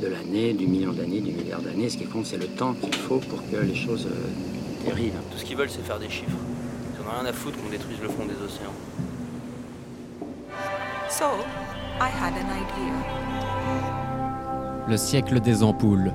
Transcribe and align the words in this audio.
de 0.00 0.06
l'année, 0.06 0.52
du 0.52 0.66
million 0.66 0.92
d'années, 0.92 1.20
du 1.20 1.32
milliard 1.32 1.60
d'années. 1.60 1.88
Ce 1.88 1.96
qui 1.96 2.06
compte, 2.06 2.26
c'est 2.26 2.36
le 2.36 2.46
temps 2.46 2.74
qu'il 2.74 2.94
faut 2.94 3.18
pour 3.18 3.40
que 3.50 3.56
les 3.56 3.74
choses 3.74 4.06
euh, 4.06 4.84
dérivent. 4.84 5.20
Tout 5.30 5.38
ce 5.38 5.44
qu'ils 5.44 5.56
veulent, 5.56 5.70
c'est 5.70 5.84
faire 5.84 5.98
des 5.98 6.08
chiffres. 6.08 6.30
Ils 6.94 7.02
en 7.02 7.08
ont 7.08 7.20
rien 7.20 7.28
à 7.28 7.32
foutre 7.32 7.56
qu'on 7.58 7.70
détruise 7.70 7.98
le 8.02 8.08
fond 8.08 8.24
des 8.26 8.34
océans. 8.44 8.74
So, 11.10 11.24
I 12.00 12.08
had 12.10 12.34
an 12.34 12.48
idea. 12.54 12.94
Le 14.88 14.96
siècle 14.96 15.40
des 15.40 15.62
ampoules. 15.62 16.12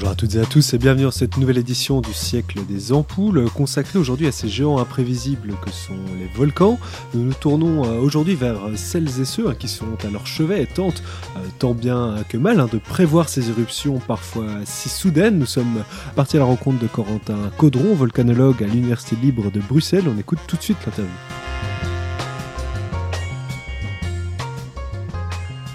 Bonjour 0.00 0.12
à 0.12 0.16
toutes 0.16 0.34
et 0.34 0.40
à 0.40 0.46
tous 0.46 0.72
et 0.72 0.78
bienvenue 0.78 1.02
dans 1.02 1.10
cette 1.10 1.36
nouvelle 1.36 1.58
édition 1.58 2.00
du 2.00 2.14
siècle 2.14 2.64
des 2.66 2.90
ampoules 2.90 3.50
consacrée 3.50 3.98
aujourd'hui 3.98 4.26
à 4.26 4.32
ces 4.32 4.48
géants 4.48 4.78
imprévisibles 4.78 5.52
que 5.62 5.70
sont 5.70 5.92
les 6.18 6.26
volcans. 6.34 6.78
Nous 7.12 7.22
nous 7.22 7.34
tournons 7.34 7.84
euh, 7.84 8.00
aujourd'hui 8.00 8.34
vers 8.34 8.56
celles 8.76 9.20
et 9.20 9.26
ceux 9.26 9.50
hein, 9.50 9.54
qui 9.54 9.68
sont 9.68 10.02
à 10.02 10.08
leur 10.08 10.26
chevet 10.26 10.62
et 10.62 10.66
tentent 10.66 11.02
euh, 11.36 11.40
tant 11.58 11.74
bien 11.74 12.14
que 12.30 12.38
mal 12.38 12.60
hein, 12.60 12.68
de 12.72 12.78
prévoir 12.78 13.28
ces 13.28 13.50
éruptions 13.50 13.98
parfois 13.98 14.46
si 14.64 14.88
soudaines. 14.88 15.38
Nous 15.38 15.44
sommes 15.44 15.84
partis 16.16 16.38
à 16.38 16.40
la 16.40 16.46
rencontre 16.46 16.78
de 16.78 16.86
Corentin 16.86 17.50
Caudron, 17.58 17.94
volcanologue 17.94 18.62
à 18.62 18.66
l'Université 18.66 19.16
libre 19.16 19.50
de 19.50 19.60
Bruxelles. 19.60 20.04
On 20.08 20.18
écoute 20.18 20.38
tout 20.46 20.56
de 20.56 20.62
suite 20.62 20.78
l'interview. 20.86 21.12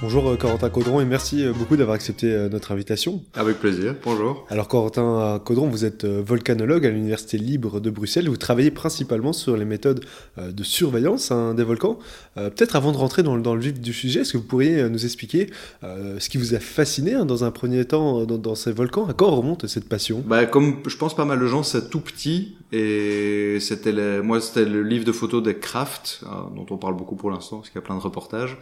Bonjour 0.06 0.30
euh, 0.30 0.36
Corentin 0.36 0.70
Caudron 0.70 1.02
et 1.02 1.06
merci 1.06 1.44
euh, 1.44 1.52
beaucoup 1.52 1.78
d'avoir 1.78 1.96
accepté 1.96 2.32
euh, 2.32 2.48
notre 2.48 2.72
invitation. 2.72 3.24
Avec 3.34 3.58
plaisir, 3.58 3.96
bonjour. 4.04 4.46
Alors 4.52 4.68
Corentin 4.68 5.42
Caudron, 5.44 5.68
vous 5.68 5.84
êtes 5.84 6.06
volcanologue 6.06 6.86
à 6.86 6.92
l'Université 6.92 7.40
libre 7.40 7.80
de 7.80 7.90
Bruxelles. 7.90 8.30
Vous 8.30 8.38
travaillez 8.38 8.70
principalement 8.70 9.34
sur 9.34 9.58
les 9.58 9.66
méthodes 9.66 10.06
de 10.38 10.64
surveillance 10.64 11.32
hein, 11.32 11.56
des 11.56 11.64
volcans. 11.64 11.98
Peut-être 12.36 12.76
avant 12.76 12.92
de 12.92 12.98
rentrer 12.98 13.24
dans, 13.24 13.36
le- 13.36 13.60
vif 13.60 13.80
du 13.80 13.94
sujet, 13.94 14.20
est-ce 14.20 14.34
que 14.34 14.38
vous 14.38 14.44
pourriez 14.44 14.88
nous 14.90 15.06
expliquer 15.06 15.50
ce 15.82 16.30
qui 16.30 16.38
vous 16.38 16.54
a 16.54 16.60
fasciné 16.60 17.14
hein, 17.14 17.26
dans 17.26 17.44
un 17.44 17.50
premier 17.50 17.84
temps 17.86 18.26
dans, 18.26 18.56
ces 18.56 18.72
volcans? 18.72 19.08
À 19.08 19.14
quand 19.14 19.32
remonte 19.32 19.66
cette 19.66 19.90
passion? 19.90 20.24
Bah, 20.26 20.46
comme 20.46 20.84
je 20.86 20.98
pense 20.98 21.16
pas 21.16 21.26
mal 21.26 21.40
de 21.40 21.48
gens, 21.48 21.64
c'est 21.64 21.90
tout 21.90 22.02
petit 22.02 22.56
et 22.72 23.58
c'était 23.60 24.22
moi 24.22 24.42
c'était 24.42 24.66
le 24.66 24.84
livre 24.84 25.06
de 25.06 25.12
photos 25.12 25.42
des 25.42 25.56
Kraft 25.56 26.22
euh, 26.24 26.28
dont 26.56 26.66
on 26.72 26.78
parle 26.78 26.96
beaucoup 26.96 27.16
pour 27.16 27.30
l'instant 27.30 27.58
parce 27.58 27.70
qu'il 27.70 27.80
y 27.80 27.84
a 27.84 27.86
plein 27.86 27.96
de 27.96 28.02
reportages 28.02 28.58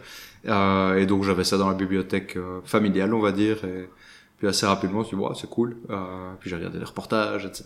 Euh, 0.46 0.96
et 0.96 1.06
donc 1.06 1.24
j'avais 1.24 1.44
ça 1.44 1.56
dans 1.56 1.68
la 1.68 1.74
bibliothèque 1.74 2.36
euh, 2.36 2.60
familiale 2.64 3.14
on 3.14 3.20
va 3.20 3.32
dire 3.32 3.64
et 3.64 3.88
puis 4.36 4.46
assez 4.46 4.66
rapidement 4.66 5.00
je 5.02 5.04
me 5.04 5.08
suis 5.08 5.16
dit 5.16 5.22
ouais, 5.22 5.30
c'est 5.34 5.48
cool. 5.48 5.76
Euh, 5.90 6.32
puis 6.38 6.50
j'ai 6.50 6.56
regardé 6.56 6.78
les 6.78 6.84
reportages 6.84 7.46
etc 7.46 7.64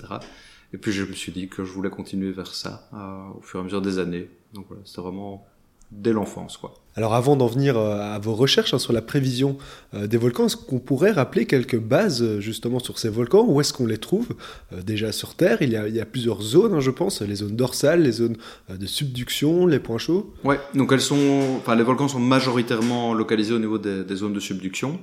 et 0.72 0.78
puis 0.78 0.92
je 0.92 1.04
me 1.04 1.12
suis 1.12 1.32
dit 1.32 1.48
que 1.48 1.64
je 1.64 1.72
voulais 1.72 1.90
continuer 1.90 2.30
vers 2.30 2.54
ça 2.54 2.88
euh, 2.92 3.38
au 3.38 3.40
fur 3.40 3.58
et 3.58 3.62
à 3.62 3.64
mesure 3.64 3.82
des 3.82 3.98
années. 3.98 4.30
Donc 4.54 4.66
voilà 4.68 4.82
c'était 4.84 5.00
vraiment 5.00 5.46
dès 5.90 6.12
l'enfance 6.12 6.56
quoi. 6.58 6.74
Alors 6.96 7.14
avant 7.14 7.36
d'en 7.36 7.46
venir 7.46 7.78
euh, 7.78 8.14
à 8.14 8.18
vos 8.18 8.34
recherches 8.34 8.74
hein, 8.74 8.78
sur 8.78 8.92
la 8.92 9.02
prévision 9.02 9.56
euh, 9.94 10.06
des 10.06 10.18
volcans, 10.18 10.46
est-ce 10.46 10.56
qu'on 10.56 10.80
pourrait 10.80 11.12
rappeler 11.12 11.46
quelques 11.46 11.78
bases 11.78 12.22
euh, 12.22 12.40
justement 12.40 12.80
sur 12.80 12.98
ces 12.98 13.08
volcans? 13.08 13.44
Où 13.46 13.60
est-ce 13.60 13.72
qu'on 13.72 13.86
les 13.86 13.98
trouve? 13.98 14.28
Euh, 14.72 14.82
Déjà 14.82 15.12
sur 15.12 15.34
Terre, 15.34 15.62
il 15.62 15.70
y 15.70 15.76
a, 15.76 15.86
il 15.86 15.94
y 15.94 16.00
a 16.00 16.04
plusieurs 16.04 16.42
zones, 16.42 16.74
hein, 16.74 16.80
je 16.80 16.90
pense, 16.90 17.22
les 17.22 17.36
zones 17.36 17.54
dorsales, 17.56 18.02
les 18.02 18.12
zones 18.12 18.36
euh, 18.68 18.76
de 18.76 18.84
subduction, 18.86 19.66
les 19.66 19.78
points 19.78 19.98
chauds. 19.98 20.34
Ouais, 20.44 20.58
donc 20.74 20.92
elles 20.92 21.00
sont, 21.00 21.56
enfin 21.58 21.76
les 21.76 21.84
volcans 21.84 22.08
sont 22.08 22.18
majoritairement 22.20 23.14
localisés 23.14 23.54
au 23.54 23.60
niveau 23.60 23.78
des, 23.78 24.02
des 24.04 24.16
zones 24.16 24.32
de 24.32 24.40
subduction, 24.40 24.98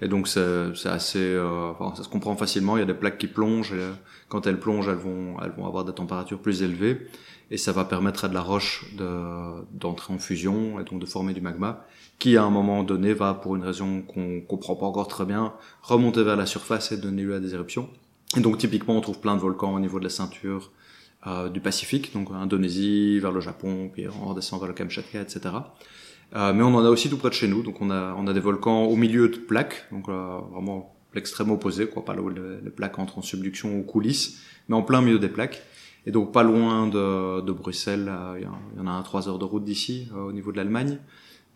et 0.00 0.08
donc 0.08 0.26
c'est 0.26 0.74
c'est 0.74 0.88
assez, 0.88 1.38
enfin, 1.38 1.94
ça 1.94 2.02
se 2.02 2.08
comprend 2.08 2.34
facilement. 2.36 2.76
Il 2.76 2.80
y 2.80 2.82
a 2.82 2.86
des 2.86 2.94
plaques 2.94 3.18
qui 3.18 3.26
plongent, 3.28 3.72
et 3.72 3.84
quand 4.28 4.46
elles 4.46 4.58
plongent, 4.58 4.88
elles 4.88 4.96
vont, 4.96 5.36
elles 5.44 5.52
vont 5.56 5.66
avoir 5.66 5.84
des 5.84 5.92
températures 5.92 6.40
plus 6.40 6.62
élevées, 6.62 7.06
et 7.50 7.56
ça 7.56 7.72
va 7.72 7.84
permettre 7.84 8.24
à 8.24 8.28
de 8.28 8.34
la 8.34 8.40
roche 8.40 8.84
de 8.96 9.06
d'entrer 9.72 10.12
en 10.12 10.18
fusion 10.18 10.80
et 10.80 10.84
donc 10.84 11.00
de 11.00 11.06
former 11.06 11.34
du 11.34 11.40
magma, 11.40 11.84
qui 12.18 12.36
à 12.36 12.44
un 12.44 12.50
moment 12.50 12.82
donné 12.82 13.12
va, 13.12 13.34
pour 13.34 13.56
une 13.56 13.64
raison 13.64 14.02
qu'on 14.02 14.40
comprend 14.40 14.76
pas 14.76 14.86
encore 14.86 15.08
très 15.08 15.24
bien, 15.24 15.52
remonter 15.82 16.22
vers 16.22 16.36
la 16.36 16.46
surface 16.46 16.92
et 16.92 16.96
donner 16.96 17.22
lieu 17.22 17.34
à 17.34 17.40
des 17.40 17.54
éruptions. 17.54 17.88
Et 18.36 18.40
donc 18.40 18.58
typiquement, 18.58 18.96
on 18.96 19.00
trouve 19.00 19.20
plein 19.20 19.36
de 19.36 19.40
volcans 19.40 19.74
au 19.74 19.80
niveau 19.80 19.98
de 19.98 20.04
la 20.04 20.10
ceinture 20.10 20.70
euh, 21.26 21.48
du 21.48 21.60
Pacifique, 21.60 22.12
donc 22.12 22.28
Indonésie, 22.32 23.18
vers 23.18 23.32
le 23.32 23.40
Japon, 23.40 23.90
puis 23.92 24.06
on 24.08 24.28
redescend 24.28 24.60
vers 24.60 24.68
le 24.68 24.74
Kamchatka, 24.74 25.20
etc. 25.20 25.40
Euh, 26.34 26.52
mais 26.52 26.62
on 26.62 26.74
en 26.74 26.84
a 26.84 26.88
aussi 26.88 27.08
tout 27.08 27.16
près 27.16 27.28
de 27.28 27.34
chez 27.34 27.48
nous, 27.48 27.62
donc 27.62 27.80
on 27.80 27.90
a, 27.90 28.14
on 28.18 28.26
a 28.26 28.32
des 28.32 28.40
volcans 28.40 28.84
au 28.84 28.96
milieu 28.96 29.28
de 29.28 29.36
plaques, 29.36 29.86
donc 29.92 30.08
euh, 30.08 30.38
vraiment 30.52 30.94
l'extrême 31.14 31.50
opposé, 31.50 31.86
quoi, 31.86 32.04
pas 32.04 32.14
là 32.14 32.22
où 32.22 32.28
les, 32.28 32.60
les 32.62 32.70
plaques 32.70 32.98
entrent 32.98 33.18
en 33.18 33.22
subduction 33.22 33.78
ou 33.78 33.82
coulisses, 33.82 34.40
mais 34.68 34.74
en 34.74 34.82
plein 34.82 35.00
milieu 35.00 35.18
des 35.18 35.28
plaques. 35.28 35.62
Et 36.06 36.10
donc 36.10 36.32
pas 36.32 36.42
loin 36.42 36.86
de, 36.86 37.40
de 37.40 37.52
Bruxelles, 37.52 38.08
euh, 38.08 38.38
il 38.38 38.78
y, 38.78 38.80
en 38.80 38.86
a 38.86 38.90
un 38.90 39.02
trois 39.02 39.28
heures 39.28 39.38
de 39.38 39.44
route 39.44 39.64
d'ici, 39.64 40.08
euh, 40.14 40.28
au 40.28 40.32
niveau 40.32 40.52
de 40.52 40.56
l'Allemagne, 40.56 40.98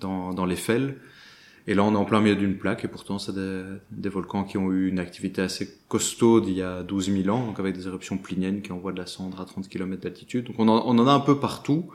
dans, 0.01 0.33
dans 0.33 0.47
les 0.47 0.57
Fels. 0.57 0.97
Et 1.67 1.75
là, 1.75 1.85
on 1.85 1.93
est 1.93 1.97
en 1.99 2.07
plein 2.07 2.23
milieu 2.23 2.35
d'une 2.35 2.57
plaque, 2.57 2.87
et 2.87 2.89
pourtant, 2.89 3.19
c'est 3.19 3.35
des, 3.35 3.63
des 3.91 4.09
volcans 4.09 4.45
qui 4.45 4.57
ont 4.57 4.73
eu 4.73 4.89
une 4.89 4.99
activité 4.99 5.43
assez 5.43 5.69
costaude 5.87 6.47
il 6.49 6.55
y 6.55 6.63
a 6.63 6.83
12 6.83 7.13
000 7.25 7.29
ans, 7.37 7.45
donc 7.45 7.61
avec 7.61 7.77
des 7.77 7.87
éruptions 7.87 8.17
pliniennes 8.17 8.63
qui 8.63 8.73
envoient 8.73 8.93
de 8.93 8.99
la 8.99 9.05
cendre 9.05 9.39
à 9.39 9.45
30 9.45 9.69
km 9.69 10.03
d'altitude. 10.03 10.47
Donc 10.47 10.57
on 10.59 10.67
en, 10.67 10.83
on 10.87 10.99
en 10.99 11.07
a 11.07 11.13
un 11.13 11.21
peu 11.21 11.39
partout, 11.39 11.91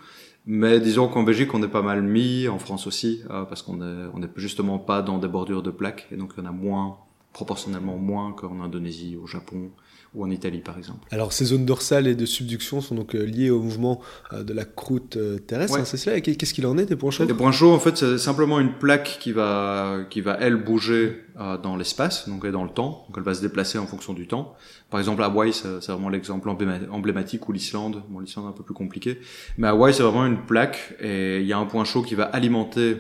mais 0.46 0.80
disons 0.80 1.08
qu'en 1.08 1.24
Belgique, 1.24 1.52
on 1.56 1.64
est 1.64 1.68
pas 1.68 1.82
mal 1.82 2.04
mis, 2.04 2.48
en 2.48 2.60
France 2.60 2.86
aussi, 2.86 3.24
euh, 3.32 3.46
parce 3.46 3.64
qu'on 3.64 3.82
est, 3.82 4.10
on 4.14 4.22
est 4.22 4.30
justement 4.36 4.78
pas 4.78 5.02
dans 5.02 5.18
des 5.18 5.28
bordures 5.28 5.64
de 5.64 5.72
plaques, 5.72 6.08
et 6.12 6.18
donc 6.18 6.34
il 6.38 6.44
y 6.44 6.46
en 6.46 6.50
a 6.50 6.54
moins, 6.54 6.98
proportionnellement 7.32 7.98
moins 7.98 8.32
qu'en 8.34 8.62
Indonésie, 8.62 9.18
au 9.18 9.26
Japon 9.26 9.72
ou 10.16 10.24
en 10.24 10.30
Italie, 10.30 10.60
par 10.60 10.78
exemple. 10.78 11.00
Alors 11.12 11.34
ces 11.34 11.46
zones 11.46 11.66
dorsales 11.66 12.08
et 12.08 12.16
de 12.16 12.26
subduction 12.26 12.82
sont 12.82 12.96
donc 12.96 13.16
euh, 13.16 13.24
liées 13.24 13.50
au 13.50 13.62
mouvement 13.62 14.00
euh, 14.32 14.44
de 14.44 14.54
la 14.54 14.64
croûte 14.66 15.18
euh, 15.18 15.40
terrestre, 15.40 15.74
Ouais. 15.74 15.82
hein, 15.82 15.86
c'est 15.86 15.98
cela 15.98 16.22
Qu'est-ce 16.22 16.54
qu'il 16.54 16.68
en 16.68 16.78
est 16.78 16.86
des 16.86 16.96
points 16.96 17.10
chauds 17.12 17.26
Les 17.26 17.34
points 17.34 17.52
chauds, 17.52 17.74
en 17.74 17.80
fait, 17.80 17.98
c'est 17.98 18.18
simplement 18.18 18.60
une 18.60 18.74
plaque 18.74 19.18
qui 19.20 19.32
va, 19.32 20.02
qui 20.10 20.22
va 20.22 20.38
elle 20.40 20.56
bouger 20.58 21.18
euh, 21.40 21.58
dans 21.58 21.76
l'espace, 21.76 22.30
donc 22.30 22.46
et 22.46 22.52
dans 22.52 22.64
le 22.64 22.70
temps. 22.70 23.06
Donc 23.08 23.16
elle 23.18 23.24
va 23.24 23.34
se 23.34 23.42
déplacer 23.42 23.78
en 23.80 23.88
fonction 23.88 24.14
du 24.14 24.28
temps. 24.28 24.54
Par 24.92 25.00
exemple, 25.00 25.24
Hawaï, 25.24 25.52
c'est 25.54 25.68
vraiment 25.92 26.10
l'exemple 26.10 26.48
embléma- 26.50 26.88
emblématique, 26.92 27.50
ou 27.50 27.52
l'Islande. 27.52 28.04
Bon, 28.10 28.20
l'Islande 28.20 28.46
est 28.46 28.50
un 28.50 28.52
peu 28.52 28.64
plus 28.64 28.76
compliqué, 28.76 29.20
mais 29.58 29.68
Hawaï, 29.68 29.94
c'est 29.94 30.04
vraiment 30.04 30.26
une 30.28 30.46
plaque 30.46 30.96
et 31.02 31.40
il 31.40 31.48
y 31.48 31.54
a 31.54 31.58
un 31.58 31.66
point 31.66 31.84
chaud 31.86 32.04
qui 32.04 32.14
va 32.14 32.26
alimenter 32.26 32.98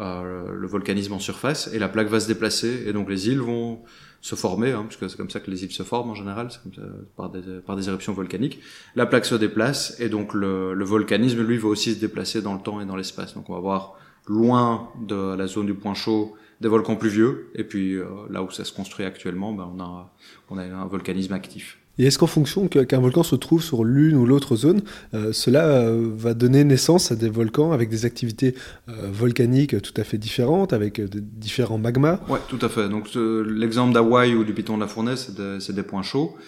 euh, 0.00 0.52
le 0.52 0.66
volcanisme 0.66 1.12
en 1.12 1.18
surface 1.18 1.70
et 1.72 1.78
la 1.78 1.88
plaque 1.88 2.08
va 2.08 2.20
se 2.20 2.26
déplacer 2.26 2.84
et 2.86 2.92
donc 2.92 3.10
les 3.10 3.28
îles 3.28 3.40
vont 3.40 3.80
se 4.22 4.34
former, 4.34 4.72
hein, 4.72 4.84
puisque 4.86 5.10
c'est 5.10 5.16
comme 5.16 5.30
ça 5.30 5.40
que 5.40 5.50
les 5.50 5.64
îles 5.64 5.72
se 5.72 5.82
forment 5.82 6.10
en 6.10 6.14
général, 6.14 6.48
comme 6.62 6.74
ça, 6.74 6.82
par, 7.16 7.30
des, 7.30 7.40
par 7.64 7.76
des 7.76 7.88
éruptions 7.88 8.12
volcaniques. 8.12 8.60
La 8.94 9.06
plaque 9.06 9.24
se 9.24 9.34
déplace 9.34 9.98
et 10.00 10.08
donc 10.08 10.34
le, 10.34 10.74
le 10.74 10.84
volcanisme, 10.84 11.42
lui, 11.42 11.58
va 11.58 11.68
aussi 11.68 11.94
se 11.94 12.00
déplacer 12.00 12.42
dans 12.42 12.54
le 12.54 12.60
temps 12.60 12.80
et 12.80 12.86
dans 12.86 12.96
l'espace. 12.96 13.34
Donc 13.34 13.48
on 13.50 13.54
va 13.54 13.60
voir 13.60 13.94
loin 14.26 14.90
de 15.06 15.34
la 15.34 15.46
zone 15.46 15.66
du 15.66 15.74
point 15.74 15.94
chaud 15.94 16.34
des 16.60 16.68
volcans 16.68 16.96
pluvieux 16.96 17.50
et 17.54 17.64
puis 17.64 17.94
euh, 17.94 18.06
là 18.28 18.42
où 18.42 18.50
ça 18.50 18.64
se 18.64 18.72
construit 18.72 19.06
actuellement, 19.06 19.52
ben, 19.52 19.70
on, 19.74 19.80
a, 19.80 20.14
on 20.50 20.58
a 20.58 20.64
un 20.64 20.86
volcanisme 20.86 21.32
actif. 21.32 21.78
Et 22.00 22.04
est-ce 22.04 22.18
qu'en 22.18 22.26
fonction 22.26 22.66
qu'un 22.66 22.98
volcan 22.98 23.22
se 23.22 23.36
trouve 23.36 23.62
sur 23.62 23.84
l'une 23.84 24.16
ou 24.16 24.24
l'autre 24.24 24.56
zone, 24.56 24.80
euh, 25.12 25.34
cela 25.34 25.66
euh, 25.66 26.10
va 26.16 26.32
donner 26.32 26.64
naissance 26.64 27.12
à 27.12 27.14
des 27.14 27.28
volcans 27.28 27.72
avec 27.72 27.90
des 27.90 28.06
activités 28.06 28.54
euh, 28.88 29.10
volcaniques 29.12 29.82
tout 29.82 29.92
à 29.98 30.02
fait 30.02 30.16
différentes, 30.16 30.72
avec 30.72 30.98
différents 31.14 31.76
magmas? 31.76 32.18
Ouais, 32.26 32.38
tout 32.48 32.58
à 32.62 32.70
fait. 32.70 32.88
Donc 32.88 33.10
l'exemple 33.14 33.92
d'Hawaï 33.92 34.34
ou 34.34 34.44
du 34.44 34.54
piton 34.54 34.76
de 34.76 34.80
la 34.80 34.86
fournaise, 34.86 35.30
c'est 35.58 35.74
des, 35.74 35.82
points 35.82 36.00
chauds. 36.00 36.38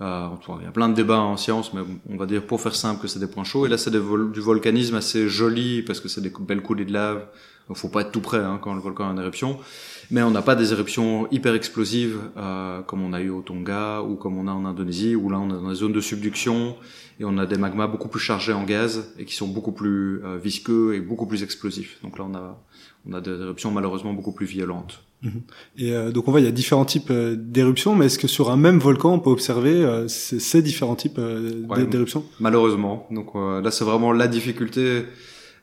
Il 0.00 0.06
y 0.06 0.66
a 0.66 0.72
plein 0.72 0.88
de 0.88 0.94
débats 0.94 1.20
en 1.20 1.36
science, 1.36 1.74
mais 1.74 1.82
on 2.08 2.16
va 2.16 2.24
dire 2.24 2.42
pour 2.42 2.62
faire 2.62 2.74
simple 2.74 3.02
que 3.02 3.06
c'est 3.06 3.20
des 3.20 3.26
points 3.26 3.44
chauds. 3.44 3.66
Et 3.66 3.68
là, 3.68 3.76
c'est 3.76 3.90
du 3.90 4.40
volcanisme 4.40 4.94
assez 4.94 5.28
joli 5.28 5.82
parce 5.82 6.00
que 6.00 6.08
c'est 6.08 6.22
des 6.22 6.32
belles 6.40 6.62
coulées 6.62 6.86
de 6.86 6.94
lave. 6.94 7.26
Donc, 7.68 7.76
faut 7.76 7.88
pas 7.88 8.02
être 8.02 8.12
tout 8.12 8.20
près 8.20 8.38
hein, 8.38 8.58
quand 8.62 8.74
le 8.74 8.80
volcan 8.80 9.04
est 9.08 9.12
en 9.12 9.18
éruption. 9.18 9.58
Mais 10.10 10.22
on 10.22 10.30
n'a 10.30 10.42
pas 10.42 10.54
des 10.54 10.72
éruptions 10.72 11.26
hyper 11.30 11.54
explosives 11.54 12.18
euh, 12.36 12.82
comme 12.82 13.02
on 13.02 13.12
a 13.12 13.20
eu 13.20 13.30
au 13.30 13.40
Tonga 13.40 14.02
ou 14.02 14.16
comme 14.16 14.36
on 14.36 14.46
a 14.48 14.52
en 14.52 14.66
Indonésie, 14.66 15.16
où 15.16 15.30
là 15.30 15.38
on 15.38 15.48
est 15.48 15.62
dans 15.62 15.70
des 15.70 15.74
zones 15.74 15.92
de 15.92 16.00
subduction 16.00 16.76
et 17.18 17.24
on 17.24 17.38
a 17.38 17.46
des 17.46 17.56
magmas 17.56 17.86
beaucoup 17.86 18.08
plus 18.08 18.20
chargés 18.20 18.52
en 18.52 18.64
gaz 18.64 19.14
et 19.18 19.24
qui 19.24 19.34
sont 19.34 19.48
beaucoup 19.48 19.72
plus 19.72 20.22
euh, 20.24 20.36
visqueux 20.36 20.94
et 20.94 21.00
beaucoup 21.00 21.26
plus 21.26 21.42
explosifs. 21.42 21.98
Donc 22.02 22.18
là, 22.18 22.26
on 22.28 22.34
a 22.34 22.60
on 23.06 23.12
a 23.12 23.20
des 23.20 23.30
éruptions 23.30 23.70
malheureusement 23.70 24.12
beaucoup 24.12 24.32
plus 24.32 24.46
violentes. 24.46 25.02
Et 25.78 25.92
euh, 25.92 26.12
donc 26.12 26.28
on 26.28 26.30
voit, 26.30 26.40
il 26.40 26.44
y 26.44 26.48
a 26.48 26.52
différents 26.52 26.84
types 26.84 27.10
euh, 27.10 27.34
d'éruptions, 27.34 27.94
mais 27.94 28.06
est-ce 28.06 28.18
que 28.18 28.28
sur 28.28 28.50
un 28.50 28.56
même 28.56 28.78
volcan, 28.78 29.14
on 29.14 29.18
peut 29.18 29.30
observer 29.30 29.72
euh, 29.72 30.06
ces, 30.06 30.60
différents 30.60 30.96
types 30.96 31.18
Ouais, 31.18 31.86
d'éruptions? 31.86 32.24
Malheureusement. 32.40 33.06
Donc 33.10 33.28
euh, 33.34 33.62
là, 33.62 33.70
c'est 33.70 33.84
vraiment 33.84 34.12
la 34.12 34.28
difficulté 34.28 35.04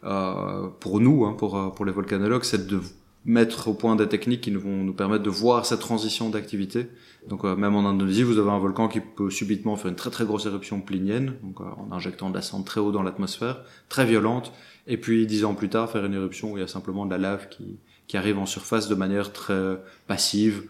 pour 0.01 0.99
nous, 0.99 1.25
hein, 1.25 1.33
pour, 1.33 1.57
euh, 1.57 1.69
pour 1.69 1.85
les 1.85 1.91
volcanologues, 1.91 2.43
c'est 2.43 2.67
de 2.67 2.81
mettre 3.23 3.67
au 3.67 3.73
point 3.73 3.95
des 3.95 4.07
techniques 4.07 4.41
qui 4.41 4.51
vont 4.51 4.83
nous 4.83 4.93
permettre 4.93 5.23
de 5.23 5.29
voir 5.29 5.65
cette 5.65 5.79
transition 5.79 6.29
d'activité. 6.29 6.87
Donc 7.27 7.45
euh, 7.45 7.55
même 7.55 7.75
en 7.75 7.87
Indonésie, 7.87 8.23
vous 8.23 8.39
avez 8.39 8.49
un 8.49 8.57
volcan 8.57 8.87
qui 8.87 8.99
peut 8.99 9.29
subitement 9.29 9.75
faire 9.75 9.89
une 9.89 9.95
très 9.95 10.09
très 10.09 10.25
grosse 10.25 10.45
éruption 10.47 10.81
plinienne, 10.81 11.35
donc 11.43 11.61
euh, 11.61 11.65
en 11.77 11.91
injectant 11.91 12.29
de 12.29 12.35
la 12.35 12.41
cendre 12.41 12.65
très 12.65 12.81
haut 12.81 12.91
dans 12.91 13.03
l'atmosphère, 13.03 13.61
très 13.89 14.05
violente, 14.05 14.51
et 14.87 14.97
puis 14.97 15.27
dix 15.27 15.45
ans 15.45 15.53
plus 15.53 15.69
tard 15.69 15.89
faire 15.89 16.03
une 16.03 16.15
éruption 16.15 16.51
où 16.51 16.57
il 16.57 16.61
y 16.61 16.63
a 16.63 16.67
simplement 16.67 17.05
de 17.05 17.11
la 17.11 17.19
lave 17.19 17.47
qui, 17.49 17.77
qui 18.07 18.17
arrive 18.17 18.39
en 18.39 18.47
surface 18.47 18.87
de 18.87 18.95
manière 18.95 19.31
très 19.31 19.79
passive 20.07 20.63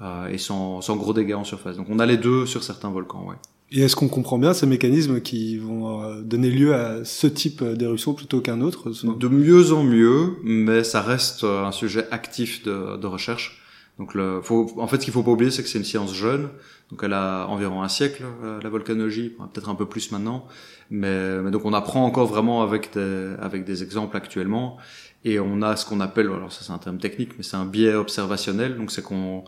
euh, 0.00 0.28
et 0.28 0.38
sans, 0.38 0.80
sans 0.82 0.96
gros 0.96 1.12
dégâts 1.12 1.34
en 1.34 1.44
surface. 1.44 1.76
Donc 1.76 1.88
on 1.90 1.98
a 1.98 2.06
les 2.06 2.18
deux 2.18 2.46
sur 2.46 2.62
certains 2.62 2.90
volcans, 2.90 3.26
ouais. 3.26 3.36
Et 3.72 3.80
est-ce 3.80 3.96
qu'on 3.96 4.08
comprend 4.08 4.38
bien 4.38 4.54
ces 4.54 4.66
mécanismes 4.66 5.20
qui 5.20 5.58
vont 5.58 6.02
euh, 6.02 6.20
donner 6.22 6.50
lieu 6.50 6.74
à 6.74 7.04
ce 7.04 7.26
type 7.26 7.64
d'éruption 7.64 8.14
plutôt 8.14 8.40
qu'un 8.40 8.60
autre 8.60 8.90
De 8.90 9.28
mieux 9.28 9.72
en 9.72 9.82
mieux, 9.82 10.36
mais 10.44 10.84
ça 10.84 11.02
reste 11.02 11.42
euh, 11.42 11.64
un 11.64 11.72
sujet 11.72 12.06
actif 12.12 12.62
de, 12.62 13.06
recherche. 13.06 13.60
Donc, 13.98 14.14
le, 14.14 14.40
faut, 14.42 14.72
en 14.78 14.86
fait, 14.86 15.00
ce 15.00 15.04
qu'il 15.04 15.12
faut 15.12 15.22
pas 15.24 15.32
oublier, 15.32 15.50
c'est 15.50 15.64
que 15.64 15.68
c'est 15.68 15.78
une 15.78 15.84
science 15.84 16.14
jeune. 16.14 16.48
Donc, 16.90 17.00
elle 17.02 17.14
a 17.14 17.46
environ 17.48 17.82
un 17.82 17.88
siècle, 17.88 18.24
euh, 18.44 18.60
la 18.62 18.68
volcanologie, 18.68 19.30
peut-être 19.30 19.68
un 19.68 19.74
peu 19.74 19.86
plus 19.86 20.12
maintenant. 20.12 20.46
Mais, 20.90 21.40
mais, 21.42 21.50
donc, 21.50 21.64
on 21.64 21.72
apprend 21.72 22.04
encore 22.04 22.26
vraiment 22.26 22.62
avec 22.62 22.92
des, 22.94 23.34
avec 23.40 23.64
des 23.64 23.82
exemples 23.82 24.16
actuellement. 24.16 24.76
Et 25.24 25.40
on 25.40 25.60
a 25.62 25.74
ce 25.74 25.84
qu'on 25.84 25.98
appelle, 25.98 26.26
alors 26.26 26.52
ça 26.52 26.60
c'est 26.62 26.72
un 26.72 26.78
terme 26.78 26.98
technique, 26.98 27.32
mais 27.36 27.42
c'est 27.42 27.56
un 27.56 27.64
biais 27.64 27.94
observationnel. 27.94 28.76
Donc, 28.76 28.92
c'est 28.92 29.02
qu'on 29.02 29.42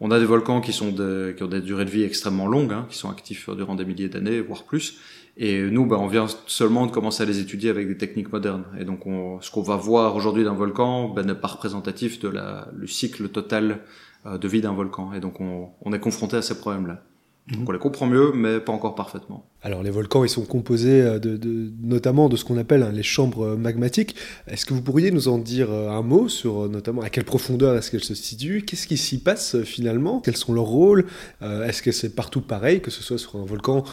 on 0.00 0.10
a 0.10 0.18
des 0.18 0.24
volcans 0.24 0.60
qui 0.60 0.72
sont 0.72 0.92
qui 0.92 1.42
ont 1.42 1.48
des 1.48 1.60
durées 1.60 1.84
de 1.84 1.90
vie 1.90 2.02
extrêmement 2.02 2.46
longues, 2.46 2.72
hein, 2.72 2.86
qui 2.88 2.96
sont 2.96 3.10
actifs 3.10 3.48
durant 3.50 3.74
des 3.74 3.84
milliers 3.84 4.08
d'années, 4.08 4.40
voire 4.40 4.64
plus. 4.64 4.98
Et 5.36 5.62
nous, 5.62 5.84
ben, 5.86 5.96
on 5.96 6.06
vient 6.06 6.26
seulement 6.46 6.86
de 6.86 6.92
commencer 6.92 7.22
à 7.24 7.26
les 7.26 7.40
étudier 7.40 7.70
avec 7.70 7.88
des 7.88 7.96
techniques 7.96 8.32
modernes. 8.32 8.64
Et 8.78 8.84
donc, 8.84 9.06
on, 9.06 9.40
ce 9.40 9.50
qu'on 9.50 9.62
va 9.62 9.76
voir 9.76 10.14
aujourd'hui 10.14 10.44
d'un 10.44 10.54
volcan 10.54 11.08
ben, 11.08 11.26
n'est 11.26 11.34
pas 11.34 11.48
représentatif 11.48 12.20
de 12.20 12.28
la, 12.28 12.68
le 12.72 12.86
cycle 12.86 13.28
total 13.28 13.80
euh, 14.26 14.38
de 14.38 14.46
vie 14.46 14.60
d'un 14.60 14.74
volcan. 14.74 15.12
Et 15.12 15.20
donc, 15.20 15.40
on, 15.40 15.70
on 15.80 15.92
est 15.92 15.98
confronté 15.98 16.36
à 16.36 16.42
ces 16.42 16.58
problèmes-là. 16.58 17.02
Donc 17.48 17.60
mhm. 17.60 17.68
on 17.68 17.72
les 17.72 17.78
comprend 17.78 18.06
mieux, 18.06 18.32
mais 18.34 18.58
pas 18.58 18.72
encore 18.72 18.94
parfaitement. 18.94 19.50
Alors 19.60 19.82
les 19.82 19.90
volcans, 19.90 20.24
ils 20.24 20.30
sont 20.30 20.46
composés 20.46 21.02
euh, 21.02 21.18
de, 21.18 21.36
de 21.36 21.70
notamment 21.82 22.30
de 22.30 22.36
ce 22.36 22.44
qu'on 22.44 22.56
appelle 22.56 22.82
hein, 22.82 22.90
les 22.90 23.02
chambres 23.02 23.48
euh, 23.48 23.56
magmatiques. 23.56 24.16
Est-ce 24.46 24.64
que 24.64 24.72
vous 24.72 24.80
pourriez 24.80 25.10
nous 25.10 25.28
en 25.28 25.36
dire 25.36 25.70
euh, 25.70 25.90
un 25.90 26.00
mot 26.00 26.30
sur 26.30 26.70
notamment 26.70 27.02
à 27.02 27.10
quelle 27.10 27.24
profondeur 27.24 27.76
est-ce 27.76 27.90
qu'elles 27.90 28.02
se 28.02 28.14
situent? 28.14 28.64
Qu'est-ce 28.64 28.86
qui 28.86 28.96
s'y 28.96 29.22
passe 29.22 29.62
finalement? 29.62 30.20
Quels 30.20 30.38
sont 30.38 30.54
leurs 30.54 30.64
rôles? 30.64 31.04
Est-ce 31.42 31.82
que 31.82 31.92
c'est 31.92 32.14
partout 32.14 32.40
pareil, 32.40 32.80
que 32.80 32.90
ce 32.90 33.02
soit 33.02 33.18
sur 33.18 33.36
un 33.36 33.44
volcan 33.44 33.84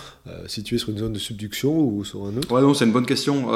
situé 0.48 0.78
sur 0.78 0.90
une 0.90 0.98
zone 0.98 1.14
de 1.14 1.20
subduction 1.20 1.78
ou 1.78 2.06
sur 2.06 2.26
un 2.26 2.38
autre? 2.38 2.52
Ouais, 2.54 2.62
non, 2.62 2.74
c'est 2.74 2.86
une 2.86 2.92
bonne 2.92 3.06
question. 3.06 3.52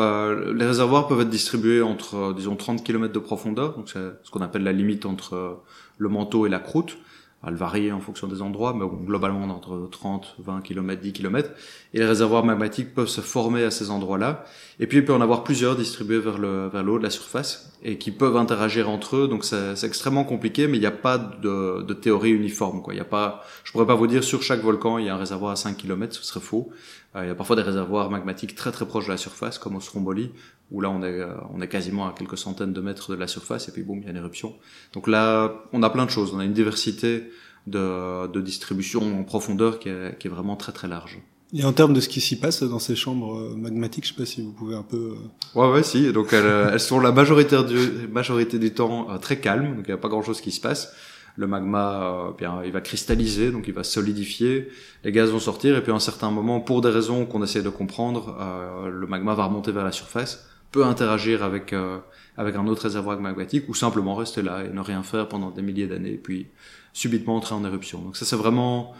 les 0.54 0.66
réservoirs 0.66 1.08
peuvent 1.08 1.22
être 1.22 1.30
distribués 1.30 1.82
entre, 1.82 2.34
disons, 2.36 2.56
30 2.56 2.84
km 2.84 3.14
de 3.14 3.20
profondeur, 3.20 3.76
donc 3.76 3.90
c'est 3.90 4.00
ce 4.24 4.32
qu'on 4.32 4.42
appelle 4.42 4.64
la 4.64 4.74
limite 4.74 5.06
entre 5.06 5.62
le 5.98 6.10
manteau 6.10 6.46
et 6.46 6.50
la 6.50 6.60
croûte 6.60 6.98
elle 7.48 7.56
varie 7.56 7.92
en 7.92 8.00
fonction 8.00 8.28
des 8.28 8.42
endroits, 8.42 8.74
mais 8.74 8.86
globalement 9.06 9.44
entre 9.54 9.88
30, 9.92 10.36
20 10.40 10.62
km, 10.62 11.02
10 11.02 11.14
km. 11.14 11.52
Et 11.94 12.00
les 12.00 12.06
réservoirs 12.06 12.44
magmatiques 12.44 12.94
peuvent 12.94 13.08
se 13.08 13.22
former 13.22 13.64
à 13.64 13.72
ces 13.72 13.92
endroits-là. 13.92 14.46
Et 14.80 14.88
puis 14.88 14.98
il 14.98 15.06
peut 15.06 15.14
en 15.14 15.22
avoir 15.22 15.44
plusieurs 15.44 15.76
distribués 15.76 16.20
vers 16.20 16.38
le, 16.38 16.68
vers 16.68 16.84
le 16.84 16.92
haut 16.92 16.98
de 16.98 17.04
la 17.04 17.10
surface 17.10 17.72
et 17.84 17.98
qui 17.98 18.12
peuvent 18.12 18.36
interagir 18.36 18.90
entre 18.90 19.16
eux. 19.18 19.28
Donc 19.28 19.46
c'est 19.46 19.84
extrêmement 19.84 20.24
compliqué, 20.24 20.68
mais 20.68 20.78
il 20.78 20.82
n'y 20.82 20.86
a 20.86 20.92
pas 20.92 21.18
de, 21.18 21.84
de, 21.84 21.94
théorie 21.94 22.32
uniforme. 22.32 22.82
Quoi. 22.82 22.94
Il 22.94 22.98
y 22.98 23.02
a 23.02 23.06
pas, 23.06 23.44
je 23.64 23.72
pourrais 23.72 23.86
pas 23.86 23.96
vous 23.96 24.08
dire 24.08 24.24
sur 24.24 24.42
chaque 24.42 24.62
volcan 24.62 24.98
il 24.98 25.06
y 25.06 25.10
a 25.10 25.16
un 25.16 25.18
réservoir 25.18 25.52
à 25.52 25.56
5 25.56 25.78
km, 25.78 26.16
ce 26.16 26.24
serait 26.24 26.40
faux. 26.40 26.72
Euh, 27.16 27.24
il 27.24 27.28
y 27.28 27.32
a 27.32 27.36
parfois 27.36 27.56
des 27.56 27.62
réservoirs 27.62 28.10
magmatiques 28.10 28.56
très 28.56 28.72
très 28.72 28.86
proches 28.86 29.06
de 29.06 29.12
la 29.12 29.18
surface, 29.18 29.58
comme 29.58 29.76
au 29.76 29.82
Stromboli, 29.82 30.32
où 30.72 30.82
là 30.82 30.90
on 30.90 31.02
est, 31.04 31.20
euh, 31.20 31.34
on 31.54 31.62
est 31.62 31.68
quasiment 31.68 32.08
à 32.08 32.14
quelques 32.14 32.38
centaines 32.38 32.74
de 32.74 32.82
mètres 32.82 33.12
de 33.12 33.20
la 33.20 33.28
surface, 33.28 33.70
et 33.70 33.72
puis 33.72 33.84
boum, 33.84 34.00
il 34.00 34.04
y 34.06 34.08
a 34.08 34.12
une 34.12 34.18
éruption. 34.18 34.56
Donc 34.94 35.08
là, 35.08 35.64
on 35.72 35.82
a 35.84 35.90
plein 35.90 36.06
de 36.06 36.12
choses. 36.12 36.34
On 36.34 36.40
a 36.40 36.46
une 36.46 36.54
diversité 36.54 37.24
de, 37.68 38.28
de 38.28 38.42
distribution 38.42 39.20
en 39.20 39.24
profondeur 39.24 39.80
qui 39.80 39.90
est, 39.90 40.18
qui 40.20 40.28
est 40.28 40.32
vraiment 40.32 40.56
très 40.56 40.72
très 40.72 40.88
large. 40.88 41.20
Et 41.54 41.64
en 41.64 41.72
termes 41.72 41.94
de 41.94 42.02
ce 42.02 42.10
qui 42.10 42.20
s'y 42.20 42.38
passe 42.38 42.64
dans 42.64 42.80
ces 42.80 42.96
chambres 42.96 43.40
euh, 43.40 43.56
magmatiques, 43.56 44.06
je 44.06 44.10
sais 44.10 44.16
pas 44.16 44.26
si 44.26 44.42
vous 44.42 44.52
pouvez 44.52 44.76
un 44.76 44.84
peu. 44.84 45.16
Ouais, 45.54 45.70
ouais, 45.72 45.84
si. 45.84 46.12
Donc 46.12 46.34
elles, 46.34 46.70
elles 46.74 46.80
sont 46.80 47.00
la 47.00 47.14
majorité 47.14 47.64
du, 47.64 48.08
majorité 48.12 48.60
du 48.60 48.74
temps 48.74 49.08
très 49.20 49.40
calmes, 49.40 49.76
donc 49.76 49.86
il 49.88 49.92
n'y 49.92 49.94
a 49.94 49.98
pas 49.98 50.10
grand-chose 50.10 50.42
qui 50.42 50.52
se 50.52 50.60
passe 50.60 50.94
le 51.38 51.48
magma, 51.48 52.04
euh, 52.04 52.32
bien, 52.38 52.62
il 52.64 52.72
va 52.72 52.82
cristalliser, 52.82 53.52
donc 53.52 53.68
il 53.68 53.74
va 53.74 53.84
solidifier, 53.84 54.70
les 55.04 55.12
gaz 55.12 55.32
vont 55.32 55.40
sortir, 55.40 55.76
et 55.76 55.82
puis 55.82 55.92
à 55.92 55.96
un 55.96 56.00
certain 56.00 56.32
moment, 56.32 56.60
pour 56.62 56.82
des 56.82 56.90
raisons 56.90 57.26
qu'on 57.26 57.44
essaie 57.44 57.62
de 57.62 57.70
comprendre, 57.70 58.38
euh, 58.40 58.90
le 58.90 59.08
magma 59.08 59.34
va 59.34 59.46
remonter 59.46 59.72
vers 59.72 59.84
la 59.84 59.92
surface, 59.92 60.48
peut 60.72 60.86
interagir 60.86 61.44
avec 61.44 61.74
euh, 61.74 62.00
avec 62.38 62.56
un 62.56 62.68
autre 62.68 62.84
réservoir 62.84 63.20
magmatique, 63.20 63.70
ou 63.70 63.74
simplement 63.74 64.16
rester 64.16 64.42
là 64.42 64.64
et 64.64 64.70
ne 64.70 64.82
rien 64.82 65.04
faire 65.04 65.28
pendant 65.28 65.52
des 65.52 65.62
milliers 65.62 65.88
d'années, 65.88 66.14
et 66.14 66.18
puis 66.18 66.48
subitement 66.94 67.36
entrer 67.36 67.56
en 67.56 67.64
éruption. 67.66 68.00
Donc 68.00 68.18
ça, 68.18 68.26
c'est 68.26 68.36
vraiment 68.36 68.94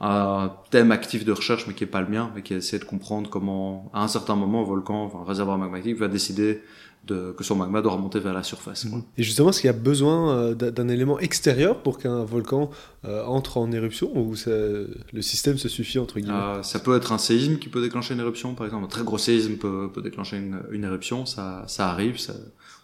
un 0.00 0.52
thème 0.70 0.92
actif 0.92 1.24
de 1.24 1.32
recherche, 1.32 1.66
mais 1.66 1.74
qui 1.74 1.84
est 1.84 1.88
pas 1.88 2.00
le 2.00 2.08
mien, 2.08 2.30
mais 2.34 2.42
qui 2.42 2.54
essaie 2.54 2.78
de 2.78 2.84
comprendre 2.84 3.28
comment, 3.28 3.90
à 3.92 4.02
un 4.02 4.08
certain 4.08 4.34
moment, 4.34 4.62
un 4.62 4.64
volcan, 4.64 5.04
enfin, 5.04 5.20
un 5.20 5.24
réservoir 5.24 5.58
magmatique 5.58 5.98
va 5.98 6.08
décider 6.08 6.62
de, 7.04 7.32
que 7.36 7.44
son 7.44 7.56
magma 7.56 7.80
doit 7.80 7.92
remonter 7.92 8.20
vers 8.20 8.34
la 8.34 8.42
surface. 8.42 8.86
Et 9.16 9.22
justement, 9.22 9.50
est-ce 9.50 9.60
qu'il 9.60 9.68
y 9.68 9.70
a 9.70 9.76
besoin 9.76 10.36
euh, 10.36 10.54
d'un 10.54 10.88
élément 10.88 11.18
extérieur 11.18 11.82
pour 11.82 11.98
qu'un 11.98 12.24
volcan 12.24 12.70
euh, 13.04 13.24
entre 13.24 13.56
en 13.56 13.72
éruption 13.72 14.10
ou 14.16 14.34
le 14.46 15.22
système 15.22 15.58
se 15.58 15.68
suffit 15.68 15.98
entre 15.98 16.20
guillemets? 16.20 16.34
Euh, 16.34 16.62
Ça 16.62 16.78
peut 16.78 16.96
être 16.96 17.12
un 17.12 17.18
séisme 17.18 17.56
qui 17.56 17.68
peut 17.68 17.80
déclencher 17.80 18.14
une 18.14 18.20
éruption, 18.20 18.54
par 18.54 18.66
exemple. 18.66 18.84
Un 18.84 18.88
très 18.88 19.04
gros 19.04 19.18
séisme 19.18 19.56
peut, 19.56 19.90
peut 19.92 20.02
déclencher 20.02 20.36
une, 20.36 20.60
une, 20.70 20.84
éruption, 20.84 21.26
ça, 21.26 21.64
ça 21.66 21.88
arrive, 21.90 22.18
ça, 22.18 22.34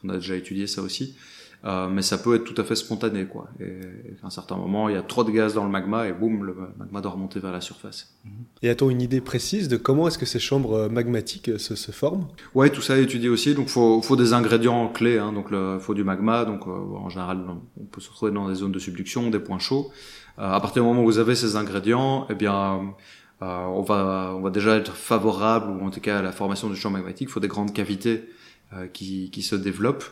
on 0.03 0.09
a 0.09 0.15
déjà 0.15 0.35
étudié 0.35 0.67
ça 0.67 0.83
aussi. 0.83 1.15
Euh, 1.65 1.89
mais 1.89 2.03
ça 2.03 2.19
peut 2.19 2.37
être 2.37 2.45
tout 2.45 2.61
à 2.61 2.65
fait 2.65 2.77
spontané, 2.77 3.25
quoi. 3.25 3.49
Et, 3.61 3.81
à 4.23 4.27
un 4.27 4.31
certain 4.31 4.57
moment, 4.57 4.89
il 4.89 4.95
y 4.95 4.99
a 4.99 5.03
trop 5.03 5.25
de 5.25 5.31
gaz 5.31 5.55
dans 5.55 5.65
le 5.65 5.71
magma 5.71 6.07
et 6.07 6.13
boum, 6.13 6.45
le 6.45 6.55
magma 6.79 7.01
doit 7.01 7.13
remonter 7.13 7.41
vers 7.41 7.53
la 7.53 7.61
surface. 7.61 8.15
Mhm. 8.25 8.31
Et 8.63 8.69
a-t-on 8.69 8.91
une 8.91 9.03
idée 9.03 9.21
précise 9.21 9.69
de 9.69 9.77
comment 9.77 10.07
est-ce 10.07 10.19
que 10.19 10.27
ces 10.27 10.39
chambres 10.39 10.75
euh, 10.75 10.89
magmatiques 10.89 11.49
euh, 11.49 11.59
se, 11.59 11.75
se 11.75 11.91
forment? 11.91 12.29
Ouais, 12.55 12.71
tout 12.71 12.83
ça 12.83 12.99
est 12.99 13.03
étudié 13.03 13.29
aussi. 13.29 13.55
Donc, 13.55 13.69
faut, 13.69 14.01
faut 14.03 14.17
des 14.17 14.33
ingrédients 14.33 14.89
clés. 14.89 15.19
Hein. 15.19 15.33
Donc, 15.33 15.49
il 15.51 15.79
faut 15.81 15.95
du 15.95 16.05
magma. 16.05 16.45
Donc, 16.45 16.67
en 16.67 17.09
général, 17.09 17.45
on 17.81 17.85
peut 17.85 18.01
se 18.01 18.11
retrouver 18.11 18.33
dans 18.33 18.49
des 18.49 18.57
zones 18.57 18.73
de 18.73 18.79
subduction, 18.79 19.31
des 19.31 19.41
points 19.41 19.59
chauds. 19.59 19.91
à 20.39 20.61
partir 20.61 20.83
du 20.83 20.89
moment 20.89 21.03
où 21.03 21.07
vous 21.07 21.19
avez 21.19 21.35
ces 21.35 21.57
ingrédients, 21.57 22.27
eh 22.31 22.35
bien, 22.35 22.95
on 23.41 23.83
va, 23.83 24.35
on 24.37 24.41
va 24.41 24.51
déjà 24.51 24.77
être 24.77 24.95
favorable, 24.95 25.71
ou 25.71 25.87
en 25.87 25.91
tout 25.91 26.01
cas 26.01 26.19
à 26.19 26.23
la 26.23 26.33
formation 26.33 26.69
du 26.69 26.77
champ 26.77 26.91
magmatique. 26.91 27.29
Il 27.29 27.33
faut 27.33 27.41
des 27.41 27.49
grandes 27.49 27.73
cavités 27.73 28.25
qui, 28.93 29.31
qui 29.31 29.43
se 29.43 29.57
développent 29.57 30.11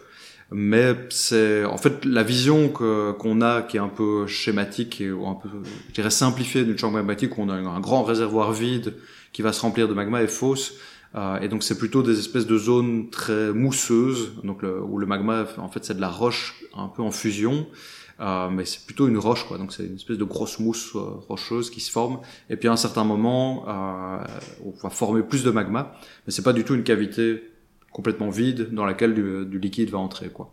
mais 0.50 0.94
c'est 1.10 1.64
en 1.64 1.78
fait 1.78 2.04
la 2.04 2.22
vision 2.22 2.68
que 2.68 3.12
qu'on 3.12 3.40
a 3.40 3.62
qui 3.62 3.76
est 3.76 3.80
un 3.80 3.88
peu 3.88 4.26
schématique 4.26 5.02
ou 5.16 5.26
un 5.26 5.34
peu 5.34 5.48
je 5.88 5.94
dirais 5.94 6.10
simplifiée 6.10 6.64
d'une 6.64 6.78
chambre 6.78 6.94
magmatique 6.94 7.38
où 7.38 7.42
on 7.42 7.48
a 7.48 7.54
un 7.54 7.80
grand 7.80 8.02
réservoir 8.02 8.52
vide 8.52 8.94
qui 9.32 9.42
va 9.42 9.52
se 9.52 9.60
remplir 9.60 9.88
de 9.88 9.94
magma 9.94 10.22
est 10.22 10.28
fausse. 10.28 10.74
Euh, 11.16 11.38
et 11.40 11.48
donc 11.48 11.62
c'est 11.62 11.78
plutôt 11.78 12.02
des 12.02 12.18
espèces 12.18 12.46
de 12.46 12.58
zones 12.58 13.10
très 13.10 13.52
mousseuses. 13.52 14.32
Donc 14.42 14.62
le, 14.62 14.82
où 14.82 14.98
le 14.98 15.06
magma 15.06 15.46
en 15.58 15.68
fait 15.68 15.84
c'est 15.84 15.94
de 15.94 16.00
la 16.00 16.08
roche 16.08 16.54
un 16.74 16.88
peu 16.88 17.02
en 17.02 17.10
fusion. 17.10 17.66
Euh, 18.20 18.48
mais 18.48 18.64
c'est 18.64 18.86
plutôt 18.86 19.08
une 19.08 19.18
roche 19.18 19.46
quoi. 19.46 19.58
Donc 19.58 19.72
c'est 19.72 19.86
une 19.86 19.96
espèce 19.96 20.18
de 20.18 20.24
grosse 20.24 20.60
mousse 20.60 20.92
euh, 20.94 21.00
rocheuse 21.28 21.70
qui 21.70 21.80
se 21.80 21.90
forme. 21.90 22.20
Et 22.48 22.56
puis 22.56 22.68
à 22.68 22.72
un 22.72 22.76
certain 22.76 23.04
moment 23.04 23.64
euh, 23.68 24.24
on 24.64 24.70
va 24.82 24.90
former 24.90 25.22
plus 25.22 25.42
de 25.42 25.50
magma. 25.50 25.92
Mais 26.26 26.32
c'est 26.32 26.42
pas 26.42 26.52
du 26.52 26.64
tout 26.64 26.74
une 26.74 26.84
cavité 26.84 27.42
complètement 27.94 28.28
vide 28.28 28.70
dans 28.72 28.84
laquelle 28.84 29.14
du, 29.14 29.58
liquide 29.58 29.88
va 29.88 29.98
entrer 29.98 30.28
quoi. 30.28 30.52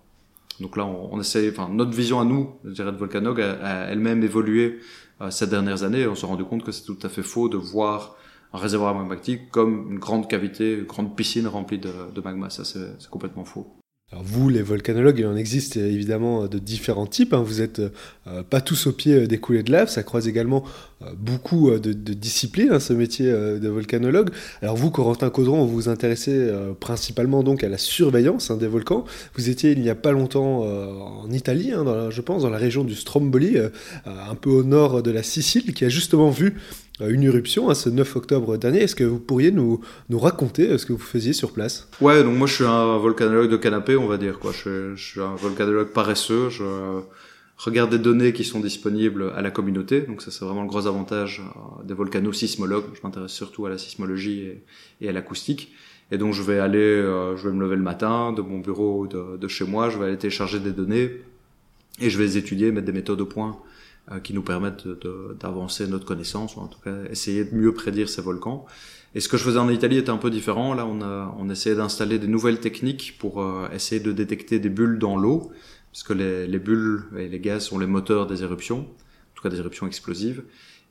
Donc 0.59 0.77
là, 0.77 0.85
on, 0.85 1.09
on 1.11 1.19
essaie, 1.19 1.49
enfin 1.49 1.69
notre 1.69 1.91
vision 1.91 2.19
à 2.19 2.23
nous, 2.23 2.51
je 2.63 2.69
dirais 2.69 2.91
de 2.91 2.97
Volcanog, 2.97 3.41
a, 3.41 3.89
elle-même 3.89 4.23
évolué 4.23 4.79
euh, 5.21 5.31
ces 5.31 5.47
dernières 5.47 5.81
années. 5.81 6.05
On 6.05 6.13
s'est 6.13 6.27
rendu 6.27 6.45
compte 6.45 6.63
que 6.63 6.71
c'est 6.71 6.85
tout 6.85 6.99
à 7.01 7.09
fait 7.09 7.23
faux 7.23 7.49
de 7.49 7.57
voir 7.57 8.15
un 8.53 8.59
réservoir 8.59 8.93
magmatique 8.93 9.49
comme 9.49 9.91
une 9.91 9.99
grande 9.99 10.29
cavité, 10.29 10.75
une 10.75 10.85
grande 10.85 11.15
piscine 11.15 11.47
remplie 11.47 11.79
de, 11.79 11.91
de 12.13 12.21
magma. 12.21 12.51
Ça, 12.51 12.63
c'est 12.63 13.09
complètement 13.09 13.43
faux. 13.43 13.80
Vous, 14.13 14.49
les 14.49 14.61
volcanologues, 14.61 15.19
il 15.19 15.25
en 15.25 15.37
existe 15.37 15.77
évidemment 15.77 16.47
de 16.47 16.59
différents 16.59 17.05
types. 17.05 17.33
Hein. 17.33 17.43
Vous 17.45 17.61
êtes 17.61 17.79
euh, 17.79 18.43
pas 18.43 18.59
tous 18.59 18.87
au 18.87 18.91
pied 18.91 19.25
des 19.25 19.37
coulées 19.37 19.63
de 19.63 19.71
lave. 19.71 19.87
Ça 19.89 20.03
croise 20.03 20.27
également 20.27 20.65
euh, 21.01 21.05
beaucoup 21.17 21.69
euh, 21.69 21.79
de, 21.79 21.93
disciplines, 21.93 22.73
hein, 22.73 22.81
ce 22.81 22.91
métier 22.91 23.31
de 23.31 23.69
volcanologue. 23.69 24.31
Alors 24.61 24.75
vous, 24.75 24.91
Corentin 24.91 25.29
Caudron, 25.29 25.65
vous 25.65 25.73
vous 25.73 25.89
intéressez 25.89 26.51
principalement 26.81 27.41
donc 27.41 27.63
à 27.63 27.69
la 27.69 27.77
surveillance 27.77 28.51
hein, 28.51 28.57
des 28.57 28.67
volcans. 28.67 29.05
Vous 29.35 29.49
étiez 29.49 29.71
il 29.71 29.79
n'y 29.79 29.89
a 29.89 29.95
pas 29.95 30.11
longtemps 30.11 30.63
en 30.63 31.31
Italie, 31.31 31.71
je 32.09 32.21
pense, 32.21 32.41
dans 32.41 32.49
la 32.49 32.57
région 32.57 32.83
du 32.83 32.95
Stromboli, 32.95 33.57
un 34.05 34.35
peu 34.35 34.49
au 34.49 34.63
nord 34.63 35.01
de 35.01 35.11
la 35.11 35.23
Sicile, 35.23 35.73
qui 35.73 35.85
a 35.85 35.89
justement 35.89 36.29
vu 36.29 36.55
euh, 36.90 36.90
une 36.99 37.23
éruption 37.23 37.69
hein, 37.69 37.73
ce 37.73 37.89
9 37.89 38.15
octobre 38.15 38.57
dernier. 38.57 38.81
Est-ce 38.81 38.95
que 38.95 39.03
vous 39.03 39.19
pourriez 39.19 39.51
nous, 39.51 39.81
nous 40.09 40.19
raconter 40.19 40.69
euh, 40.69 40.77
ce 40.77 40.85
que 40.85 40.93
vous 40.93 40.99
faisiez 40.99 41.33
sur 41.33 41.53
place? 41.53 41.87
Ouais, 41.99 42.23
donc 42.23 42.37
moi 42.37 42.47
je 42.47 42.55
suis 42.55 42.65
un 42.65 42.97
volcanologue 42.97 43.49
de 43.49 43.57
canapé, 43.57 43.95
on 43.95 44.07
va 44.07 44.17
dire. 44.17 44.39
quoi. 44.39 44.51
Je, 44.51 44.95
suis 44.95 45.21
un 45.21 45.35
volcanologue 45.35 45.89
paresseux. 45.89 46.49
Je 46.49 47.01
regarde 47.57 47.91
des 47.91 47.99
données 47.99 48.33
qui 48.33 48.43
sont 48.43 48.59
disponibles 48.59 49.31
à 49.35 49.41
la 49.41 49.51
communauté. 49.51 50.01
Donc 50.01 50.21
ça 50.21 50.31
c'est 50.31 50.45
vraiment 50.45 50.63
le 50.63 50.67
gros 50.67 50.87
avantage 50.87 51.41
euh, 51.41 51.83
des 51.83 51.93
volcanosismologues. 51.93 52.85
Je 52.93 52.99
m'intéresse 53.03 53.31
surtout 53.31 53.65
à 53.65 53.69
la 53.69 53.77
sismologie 53.77 54.41
et, 54.41 54.63
et 55.01 55.09
à 55.09 55.11
l'acoustique. 55.11 55.73
Et 56.11 56.17
donc 56.17 56.33
je 56.33 56.43
vais 56.43 56.59
aller, 56.59 57.01
je 57.37 57.47
vais 57.47 57.55
me 57.55 57.61
lever 57.61 57.77
le 57.77 57.81
matin 57.83 58.33
de 58.33 58.41
mon 58.41 58.59
bureau 58.59 59.07
de, 59.07 59.37
de, 59.37 59.47
chez 59.47 59.63
moi, 59.63 59.89
je 59.89 59.97
vais 59.97 60.07
aller 60.07 60.17
télécharger 60.17 60.59
des 60.59 60.71
données 60.71 61.09
et 62.01 62.09
je 62.09 62.17
vais 62.17 62.25
les 62.25 62.37
étudier, 62.37 62.69
mettre 62.73 62.85
des 62.85 62.91
méthodes 62.91 63.21
au 63.21 63.25
point 63.25 63.57
qui 64.19 64.33
nous 64.33 64.41
permettent 64.41 64.87
d'avancer 65.39 65.87
notre 65.87 66.05
connaissance, 66.05 66.55
ou 66.55 66.59
en 66.59 66.67
tout 66.67 66.79
cas 66.83 66.95
essayer 67.09 67.45
de 67.45 67.55
mieux 67.55 67.73
prédire 67.73 68.09
ces 68.09 68.21
volcans. 68.21 68.65
Et 69.13 69.19
ce 69.19 69.27
que 69.27 69.37
je 69.37 69.43
faisais 69.43 69.59
en 69.59 69.69
Italie 69.69 69.97
était 69.97 70.09
un 70.09 70.17
peu 70.17 70.29
différent. 70.29 70.73
Là, 70.73 70.85
on 70.85 71.01
a 71.01 71.35
on 71.37 71.49
essayait 71.49 71.75
d'installer 71.75 72.17
des 72.17 72.27
nouvelles 72.27 72.59
techniques 72.59 73.17
pour 73.19 73.45
essayer 73.73 74.01
de 74.01 74.11
détecter 74.11 74.59
des 74.59 74.69
bulles 74.69 74.99
dans 74.99 75.17
l'eau, 75.17 75.51
parce 75.91 76.03
que 76.03 76.13
les, 76.13 76.47
les 76.47 76.59
bulles 76.59 77.03
et 77.17 77.27
les 77.27 77.39
gaz 77.39 77.65
sont 77.65 77.79
les 77.79 77.87
moteurs 77.87 78.27
des 78.27 78.43
éruptions, 78.43 78.79
en 78.79 79.35
tout 79.35 79.43
cas 79.43 79.49
des 79.49 79.59
éruptions 79.59 79.87
explosives. 79.87 80.43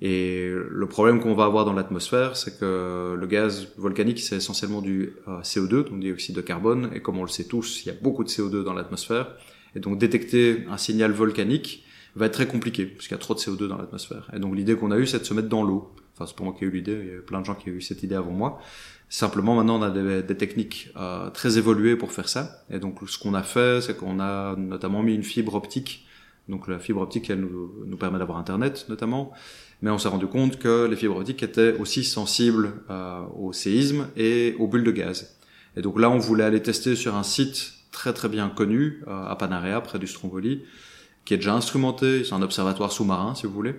Et 0.02 0.50
le 0.70 0.86
problème 0.86 1.20
qu'on 1.20 1.34
va 1.34 1.44
avoir 1.44 1.66
dans 1.66 1.74
l'atmosphère, 1.74 2.36
c'est 2.36 2.58
que 2.58 3.14
le 3.18 3.26
gaz 3.26 3.68
volcanique, 3.76 4.20
c'est 4.20 4.36
essentiellement 4.36 4.80
du 4.80 5.12
euh, 5.28 5.42
CO2, 5.42 5.90
donc 5.90 6.00
dioxyde 6.00 6.34
de 6.34 6.40
carbone, 6.40 6.90
et 6.94 7.00
comme 7.00 7.18
on 7.18 7.22
le 7.22 7.28
sait 7.28 7.44
tous, 7.44 7.84
il 7.84 7.88
y 7.88 7.90
a 7.90 7.94
beaucoup 8.00 8.24
de 8.24 8.30
CO2 8.30 8.64
dans 8.64 8.72
l'atmosphère. 8.72 9.36
Et 9.76 9.80
donc 9.80 9.98
détecter 9.98 10.64
un 10.70 10.78
signal 10.78 11.12
volcanique 11.12 11.84
va 12.16 12.26
être 12.26 12.32
très 12.32 12.46
compliqué, 12.46 12.86
parce 12.86 13.06
qu'il 13.06 13.14
y 13.14 13.20
a 13.20 13.22
trop 13.22 13.34
de 13.34 13.38
CO2 13.38 13.68
dans 13.68 13.78
l'atmosphère. 13.78 14.30
Et 14.34 14.38
donc 14.38 14.56
l'idée 14.56 14.74
qu'on 14.74 14.90
a 14.90 14.98
eue, 14.98 15.06
c'est 15.06 15.20
de 15.20 15.24
se 15.24 15.34
mettre 15.34 15.48
dans 15.48 15.62
l'eau. 15.62 15.94
Enfin, 16.14 16.26
c'est 16.26 16.36
pas 16.36 16.44
moi 16.44 16.54
qui 16.56 16.64
ai 16.64 16.68
eu 16.68 16.70
l'idée, 16.70 16.98
il 17.00 17.14
y 17.14 17.16
a 17.16 17.20
plein 17.20 17.40
de 17.40 17.46
gens 17.46 17.54
qui 17.54 17.70
ont 17.70 17.74
eu 17.74 17.80
cette 17.80 18.02
idée 18.02 18.14
avant 18.14 18.32
moi. 18.32 18.60
Simplement, 19.08 19.56
maintenant, 19.56 19.80
on 19.80 19.82
a 19.82 19.90
des, 19.90 20.22
des 20.22 20.36
techniques 20.36 20.90
euh, 20.96 21.30
très 21.30 21.58
évoluées 21.58 21.96
pour 21.96 22.12
faire 22.12 22.28
ça. 22.28 22.64
Et 22.70 22.78
donc, 22.78 22.98
ce 23.08 23.18
qu'on 23.18 23.34
a 23.34 23.42
fait, 23.42 23.80
c'est 23.80 23.96
qu'on 23.96 24.20
a 24.20 24.54
notamment 24.56 25.02
mis 25.02 25.14
une 25.14 25.24
fibre 25.24 25.54
optique. 25.54 26.06
Donc, 26.48 26.68
la 26.68 26.78
fibre 26.78 27.00
optique, 27.00 27.28
elle 27.30 27.40
nous, 27.40 27.72
nous 27.86 27.96
permet 27.96 28.18
d'avoir 28.18 28.38
Internet, 28.38 28.86
notamment 28.88 29.32
mais 29.82 29.90
on 29.90 29.98
s'est 29.98 30.08
rendu 30.08 30.26
compte 30.26 30.58
que 30.58 30.86
les 30.86 30.96
fibres 30.96 31.16
optiques 31.16 31.42
étaient 31.42 31.72
aussi 31.78 32.04
sensibles 32.04 32.72
euh, 32.90 33.22
au 33.38 33.52
séisme 33.52 34.08
et 34.16 34.54
aux 34.58 34.66
bulles 34.66 34.84
de 34.84 34.90
gaz. 34.90 35.36
Et 35.76 35.82
donc 35.82 35.98
là, 35.98 36.10
on 36.10 36.18
voulait 36.18 36.44
aller 36.44 36.62
tester 36.62 36.96
sur 36.96 37.14
un 37.16 37.22
site 37.22 37.72
très 37.92 38.12
très 38.12 38.28
bien 38.28 38.48
connu 38.48 39.02
euh, 39.08 39.26
à 39.26 39.36
Panarea, 39.36 39.80
près 39.80 39.98
du 39.98 40.06
Stromboli, 40.06 40.64
qui 41.24 41.34
est 41.34 41.38
déjà 41.38 41.54
instrumenté, 41.54 42.24
c'est 42.24 42.34
un 42.34 42.42
observatoire 42.42 42.92
sous-marin 42.92 43.34
si 43.34 43.46
vous 43.46 43.52
voulez. 43.52 43.74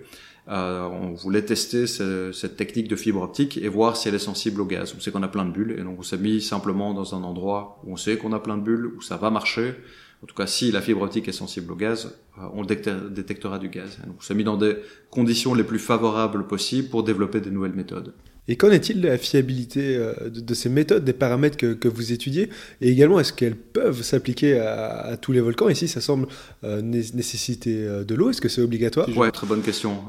Euh, 0.47 0.87
on 0.87 1.13
voulait 1.13 1.43
tester 1.43 1.85
ce, 1.85 2.31
cette 2.31 2.57
technique 2.57 2.87
de 2.87 2.95
fibre 2.95 3.21
optique 3.21 3.57
et 3.57 3.67
voir 3.67 3.95
si 3.95 4.07
elle 4.09 4.15
est 4.15 4.19
sensible 4.19 4.59
au 4.61 4.65
gaz. 4.65 4.93
On 4.97 4.99
sait 4.99 5.11
qu'on 5.11 5.23
a 5.23 5.27
plein 5.27 5.45
de 5.45 5.51
bulles 5.51 5.75
et 5.77 5.83
donc 5.83 5.99
on 5.99 6.03
s'est 6.03 6.17
mis 6.17 6.41
simplement 6.41 6.93
dans 6.93 7.15
un 7.15 7.23
endroit 7.23 7.79
où 7.83 7.93
on 7.93 7.97
sait 7.97 8.17
qu'on 8.17 8.33
a 8.33 8.39
plein 8.39 8.57
de 8.57 8.63
bulles, 8.63 8.91
où 8.97 9.01
ça 9.01 9.17
va 9.17 9.29
marcher, 9.29 9.75
en 10.23 10.27
tout 10.27 10.35
cas, 10.35 10.45
si 10.45 10.71
la 10.71 10.81
fibre 10.81 11.01
optique 11.01 11.27
est 11.27 11.33
sensible 11.33 11.71
au 11.71 11.75
gaz, 11.75 12.15
euh, 12.37 12.41
on 12.53 12.63
détectera 12.63 13.57
du 13.57 13.69
gaz. 13.69 13.97
Donc, 14.05 14.17
on 14.19 14.21
s'est 14.21 14.35
mis 14.35 14.43
dans 14.43 14.57
des 14.57 14.77
conditions 15.09 15.53
les 15.53 15.63
plus 15.63 15.79
favorables 15.79 16.45
possibles 16.45 16.89
pour 16.89 17.03
développer 17.03 17.41
des 17.41 17.49
nouvelles 17.49 17.73
méthodes. 17.73 18.13
Et 18.47 18.57
qu'en 18.57 18.69
est-il 18.69 19.01
de 19.01 19.07
la 19.07 19.17
fiabilité 19.17 19.95
euh, 19.95 20.13
de, 20.29 20.53
ces 20.53 20.69
méthodes, 20.69 21.05
des 21.05 21.13
paramètres 21.13 21.57
que, 21.57 21.87
vous 21.87 22.11
étudiez 22.11 22.49
Et 22.81 22.89
également, 22.89 23.19
est-ce 23.19 23.33
qu'elles 23.33 23.55
peuvent 23.55 24.01
s'appliquer 24.01 24.59
à, 24.59 25.17
tous 25.21 25.31
les 25.31 25.41
volcans 25.41 25.69
Ici, 25.69 25.87
ça 25.87 26.01
semble 26.01 26.27
euh, 26.63 26.81
nécessiter 26.81 27.85
de 28.05 28.15
l'eau. 28.15 28.29
Est-ce 28.29 28.41
que 28.41 28.49
c'est 28.49 28.61
obligatoire 28.61 29.07
Ouais, 29.15 29.31
très 29.31 29.47
bonne 29.47 29.61
question. 29.61 30.03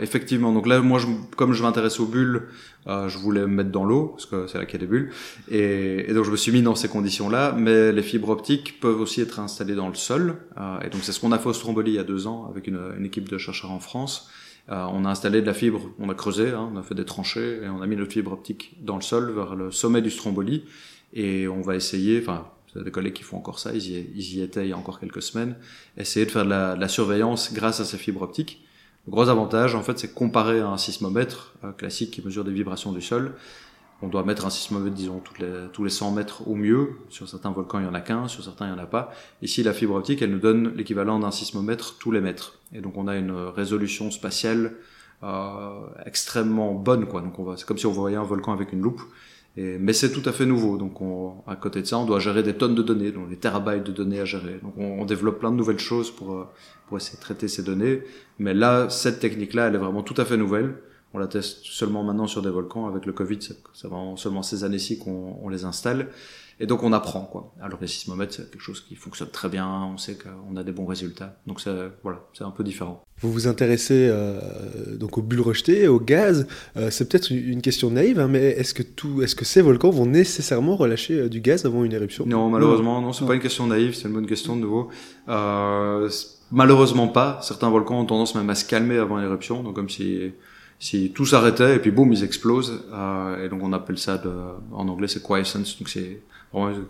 effectivement, 0.00 0.52
donc 0.52 0.66
là, 0.66 0.80
moi, 0.80 1.00
comme 1.36 1.52
je 1.52 1.62
m'intéresse 1.62 2.00
aux 2.00 2.06
bulles, 2.06 2.42
euh, 2.86 3.08
je 3.08 3.18
voulais 3.18 3.40
me 3.42 3.46
mettre 3.46 3.70
dans 3.70 3.84
l'eau 3.84 4.08
parce 4.08 4.26
que 4.26 4.46
c'est 4.46 4.58
là 4.58 4.66
qu'il 4.66 4.74
y 4.74 4.82
a 4.82 4.86
des 4.86 4.90
bulles 4.90 5.10
et, 5.50 6.12
donc 6.12 6.26
je 6.26 6.30
me 6.30 6.36
suis 6.36 6.52
mis 6.52 6.60
dans 6.60 6.74
ces 6.74 6.88
conditions-là. 6.88 7.54
Mais 7.56 7.92
les 7.92 8.02
fibres 8.02 8.28
optiques 8.28 8.80
peuvent 8.80 9.00
aussi 9.00 9.20
être 9.20 9.40
installées 9.40 9.74
dans 9.74 9.88
le 9.88 9.94
sol 9.94 10.36
euh, 10.58 10.80
et 10.80 10.90
donc 10.90 11.02
c'est 11.02 11.12
ce 11.12 11.20
qu'on 11.20 11.32
a 11.32 11.38
fait 11.38 11.48
au 11.48 11.54
Stromboli 11.54 11.92
il 11.92 11.94
y 11.94 11.98
a 11.98 12.04
deux 12.04 12.26
ans 12.26 12.46
avec 12.50 12.66
une 12.66 13.04
équipe 13.04 13.28
de 13.28 13.38
chercheurs 13.38 13.70
en 13.70 13.80
France. 13.80 14.28
Euh, 14.70 14.86
on 14.90 15.04
a 15.04 15.10
installé 15.10 15.42
de 15.42 15.46
la 15.46 15.54
fibre, 15.54 15.90
on 15.98 16.08
a 16.08 16.14
creusé, 16.14 16.50
hein, 16.50 16.70
on 16.72 16.76
a 16.78 16.82
fait 16.82 16.94
des 16.94 17.04
tranchées 17.04 17.60
et 17.62 17.68
on 17.68 17.82
a 17.82 17.86
mis 17.86 17.96
notre 17.96 18.12
fibre 18.12 18.32
optique 18.32 18.76
dans 18.80 18.96
le 18.96 19.02
sol 19.02 19.32
vers 19.32 19.54
le 19.56 19.70
sommet 19.70 20.00
du 20.00 20.10
Stromboli 20.10 20.64
et 21.12 21.48
on 21.48 21.60
va 21.60 21.76
essayer, 21.76 22.20
enfin 22.20 22.48
des 22.74 22.90
collègues 22.90 23.12
qui 23.12 23.22
font 23.22 23.36
encore 23.36 23.60
ça, 23.60 23.72
ils 23.72 23.86
y, 23.88 24.42
étaient 24.42 24.64
il 24.64 24.70
y 24.70 24.72
a 24.72 24.76
encore 24.76 24.98
quelques 24.98 25.22
semaines, 25.22 25.54
essayer 25.96 26.26
de 26.26 26.30
faire 26.30 26.44
de 26.44 26.50
la, 26.50 26.74
de 26.74 26.80
la 26.80 26.88
surveillance 26.88 27.52
grâce 27.52 27.78
à 27.78 27.84
ces 27.84 27.98
fibres 27.98 28.22
optiques 28.22 28.64
le 29.06 29.10
gros 29.10 29.28
avantage, 29.28 29.74
en 29.74 29.82
fait, 29.82 29.98
c'est 29.98 30.14
comparé 30.14 30.60
à 30.60 30.68
un 30.68 30.78
sismomètre 30.78 31.54
euh, 31.62 31.72
classique 31.72 32.10
qui 32.10 32.22
mesure 32.22 32.44
des 32.44 32.52
vibrations 32.52 32.92
du 32.92 33.02
sol. 33.02 33.34
On 34.02 34.08
doit 34.08 34.24
mettre 34.24 34.44
un 34.44 34.50
sismomètre, 34.50 34.94
disons, 34.94 35.20
toutes 35.20 35.38
les, 35.38 35.52
tous 35.72 35.84
les 35.84 35.90
100 35.90 36.12
mètres 36.12 36.46
au 36.48 36.54
mieux. 36.54 36.90
Sur 37.08 37.28
certains 37.28 37.52
volcans, 37.52 37.78
il 37.78 37.86
y 37.86 37.88
en 37.88 37.94
a 37.94 38.00
qu'un, 38.00 38.28
sur 38.28 38.44
certains, 38.44 38.66
il 38.66 38.72
n'y 38.72 38.78
en 38.78 38.82
a 38.82 38.86
pas. 38.86 39.12
Ici, 39.40 39.62
la 39.62 39.72
fibre 39.72 39.94
optique, 39.94 40.20
elle 40.20 40.30
nous 40.30 40.40
donne 40.40 40.74
l'équivalent 40.76 41.18
d'un 41.18 41.30
sismomètre 41.30 41.96
tous 41.98 42.10
les 42.10 42.20
mètres. 42.20 42.58
Et 42.72 42.80
donc, 42.80 42.96
on 42.96 43.08
a 43.08 43.16
une 43.16 43.32
résolution 43.32 44.10
spatiale 44.10 44.74
euh, 45.22 45.86
extrêmement 46.04 46.74
bonne, 46.74 47.06
quoi. 47.06 47.22
Donc, 47.22 47.38
on 47.38 47.44
va, 47.44 47.56
c'est 47.56 47.66
comme 47.66 47.78
si 47.78 47.86
on 47.86 47.92
voyait 47.92 48.16
un 48.16 48.24
volcan 48.24 48.52
avec 48.52 48.72
une 48.72 48.82
loupe. 48.82 49.00
Et, 49.56 49.78
mais 49.78 49.92
c'est 49.92 50.10
tout 50.12 50.28
à 50.28 50.32
fait 50.32 50.44
nouveau. 50.44 50.76
Donc, 50.76 51.00
on, 51.00 51.36
à 51.46 51.56
côté 51.56 51.80
de 51.80 51.86
ça, 51.86 51.96
on 51.96 52.04
doit 52.04 52.18
gérer 52.18 52.42
des 52.42 52.54
tonnes 52.54 52.74
de 52.74 52.82
données, 52.82 53.12
donc 53.12 53.28
des 53.28 53.36
terabytes 53.36 53.84
de 53.84 53.92
données 53.92 54.20
à 54.20 54.24
gérer. 54.24 54.58
Donc, 54.62 54.74
on, 54.76 55.00
on 55.00 55.04
développe 55.04 55.38
plein 55.38 55.50
de 55.50 55.56
nouvelles 55.56 55.78
choses 55.78 56.10
pour, 56.10 56.34
euh, 56.34 56.48
pour 56.88 56.96
essayer 56.96 57.16
de 57.16 57.22
traiter 57.22 57.48
ces 57.48 57.62
données. 57.62 58.02
Mais 58.38 58.52
là, 58.52 58.90
cette 58.90 59.20
technique-là, 59.20 59.68
elle 59.68 59.76
est 59.76 59.78
vraiment 59.78 60.02
tout 60.02 60.14
à 60.18 60.24
fait 60.24 60.36
nouvelle. 60.36 60.74
On 61.14 61.18
la 61.18 61.28
teste 61.28 61.60
seulement 61.62 62.02
maintenant 62.02 62.26
sur 62.26 62.42
des 62.42 62.50
volcans. 62.50 62.86
Avec 62.86 63.06
le 63.06 63.12
Covid, 63.12 63.38
c'est 63.40 63.86
vraiment 63.86 64.16
seulement 64.16 64.42
ces 64.42 64.64
années-ci 64.64 64.98
qu'on 64.98 65.38
on 65.42 65.48
les 65.48 65.64
installe. 65.64 66.08
Et 66.60 66.66
donc 66.66 66.82
on 66.84 66.92
apprend 66.92 67.22
quoi. 67.22 67.52
Alors 67.60 67.78
les 67.80 67.88
sismomètres 67.88 68.32
c'est 68.32 68.48
quelque 68.50 68.62
chose 68.62 68.80
qui 68.80 68.94
fonctionne 68.94 69.28
très 69.28 69.48
bien, 69.48 69.68
on 69.92 69.96
sait 69.96 70.16
qu'on 70.16 70.56
a 70.56 70.62
des 70.62 70.70
bons 70.70 70.86
résultats. 70.86 71.36
Donc 71.46 71.60
c'est 71.60 71.74
voilà, 72.02 72.20
c'est 72.32 72.44
un 72.44 72.50
peu 72.50 72.62
différent. 72.62 73.02
Vous 73.20 73.32
vous 73.32 73.48
intéressez 73.48 74.08
euh, 74.08 74.96
donc 74.96 75.18
aux 75.18 75.22
bulles 75.22 75.40
rejetées, 75.40 75.88
au 75.88 75.98
gaz. 75.98 76.46
Euh, 76.76 76.90
c'est 76.90 77.08
peut-être 77.08 77.30
une 77.30 77.60
question 77.60 77.90
naïve, 77.90 78.20
hein, 78.20 78.28
mais 78.28 78.50
est-ce 78.50 78.72
que 78.72 78.84
tout, 78.84 79.22
est-ce 79.22 79.34
que 79.34 79.44
ces 79.44 79.62
volcans 79.62 79.90
vont 79.90 80.06
nécessairement 80.06 80.76
relâcher 80.76 81.22
euh, 81.22 81.28
du 81.28 81.40
gaz 81.40 81.64
avant 81.66 81.82
une 81.82 81.92
éruption? 81.92 82.24
Non, 82.26 82.48
malheureusement, 82.48 83.00
non, 83.00 83.12
c'est 83.12 83.26
pas 83.26 83.34
une 83.34 83.40
question 83.40 83.66
naïve, 83.66 83.94
c'est 83.94 84.06
une 84.06 84.14
bonne 84.14 84.26
question 84.26 84.54
de 84.54 84.60
nouveau. 84.60 84.90
Malheureusement 86.52 87.08
pas. 87.08 87.40
Certains 87.42 87.70
volcans 87.70 88.00
ont 88.00 88.04
tendance 88.04 88.36
même 88.36 88.48
à 88.48 88.54
se 88.54 88.64
calmer 88.64 88.98
avant 88.98 89.18
une 89.18 89.24
éruption, 89.24 89.64
donc 89.64 89.74
comme 89.74 89.88
si 89.88 90.32
si 90.78 91.12
tout 91.12 91.26
s'arrêtait 91.26 91.76
et 91.76 91.78
puis 91.78 91.90
boum 91.90 92.12
ils 92.12 92.24
explosent 92.24 92.84
euh, 92.92 93.44
et 93.44 93.48
donc 93.48 93.60
on 93.62 93.72
appelle 93.72 93.98
ça 93.98 94.18
de, 94.18 94.30
en 94.72 94.88
anglais 94.88 95.08
c'est 95.08 95.22
quiescence. 95.22 95.78
Donc 95.78 95.88
c'est 95.88 96.22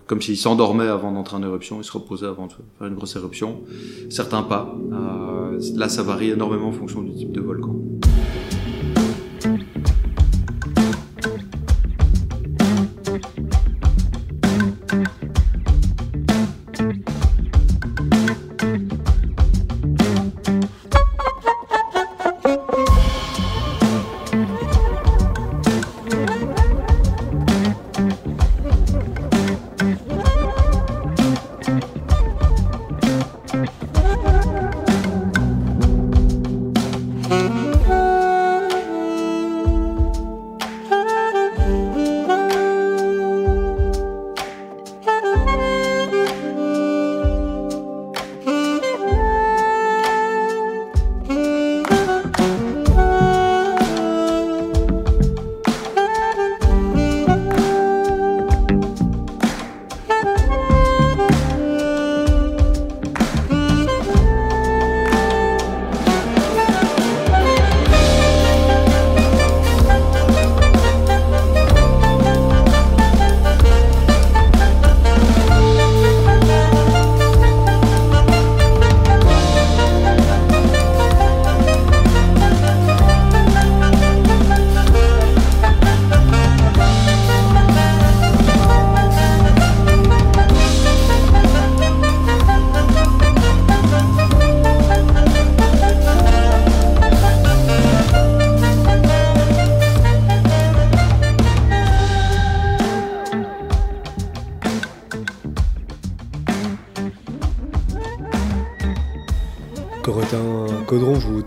comme 0.07 0.21
s'ils 0.21 0.37
s'endormaient 0.37 0.89
avant 0.89 1.11
d'entrer 1.11 1.37
en 1.37 1.43
éruption 1.43 1.81
ils 1.81 1.85
se 1.85 1.93
reposaient 1.93 2.27
avant 2.27 2.47
de 2.47 2.53
faire 2.53 2.87
une 2.87 2.95
grosse 2.95 3.17
éruption. 3.17 3.63
Certains 4.11 4.43
pas. 4.43 4.75
Euh, 4.93 5.59
là 5.75 5.89
ça 5.89 6.03
varie 6.03 6.31
énormément 6.31 6.69
en 6.69 6.73
fonction 6.73 7.03
du 7.03 7.15
type 7.15 7.33
de 7.33 7.41
volcan 7.41 7.77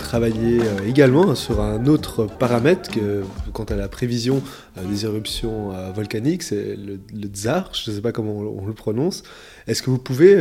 Travaillez 0.08 0.62
euh, 0.62 0.88
également 0.88 1.36
sur 1.36 1.60
un 1.60 1.86
autre 1.86 2.28
paramètre 2.28 2.90
que, 2.90 3.24
quant 3.52 3.66
à 3.66 3.76
la 3.76 3.90
prévision 3.90 4.42
euh, 4.78 4.86
des 4.86 5.04
éruptions 5.04 5.76
euh, 5.76 5.92
volcaniques, 5.92 6.44
c'est 6.44 6.78
le, 6.78 7.28
tsar, 7.28 7.74
je 7.74 7.92
ne 7.92 7.96
sais 7.98 8.02
pas 8.02 8.14
comment 8.14 8.38
on, 8.38 8.66
le 8.66 8.72
prononce. 8.72 9.24
Est-ce 9.68 9.84
que 9.84 9.90
vous 9.90 9.98
pouvez 9.98 10.34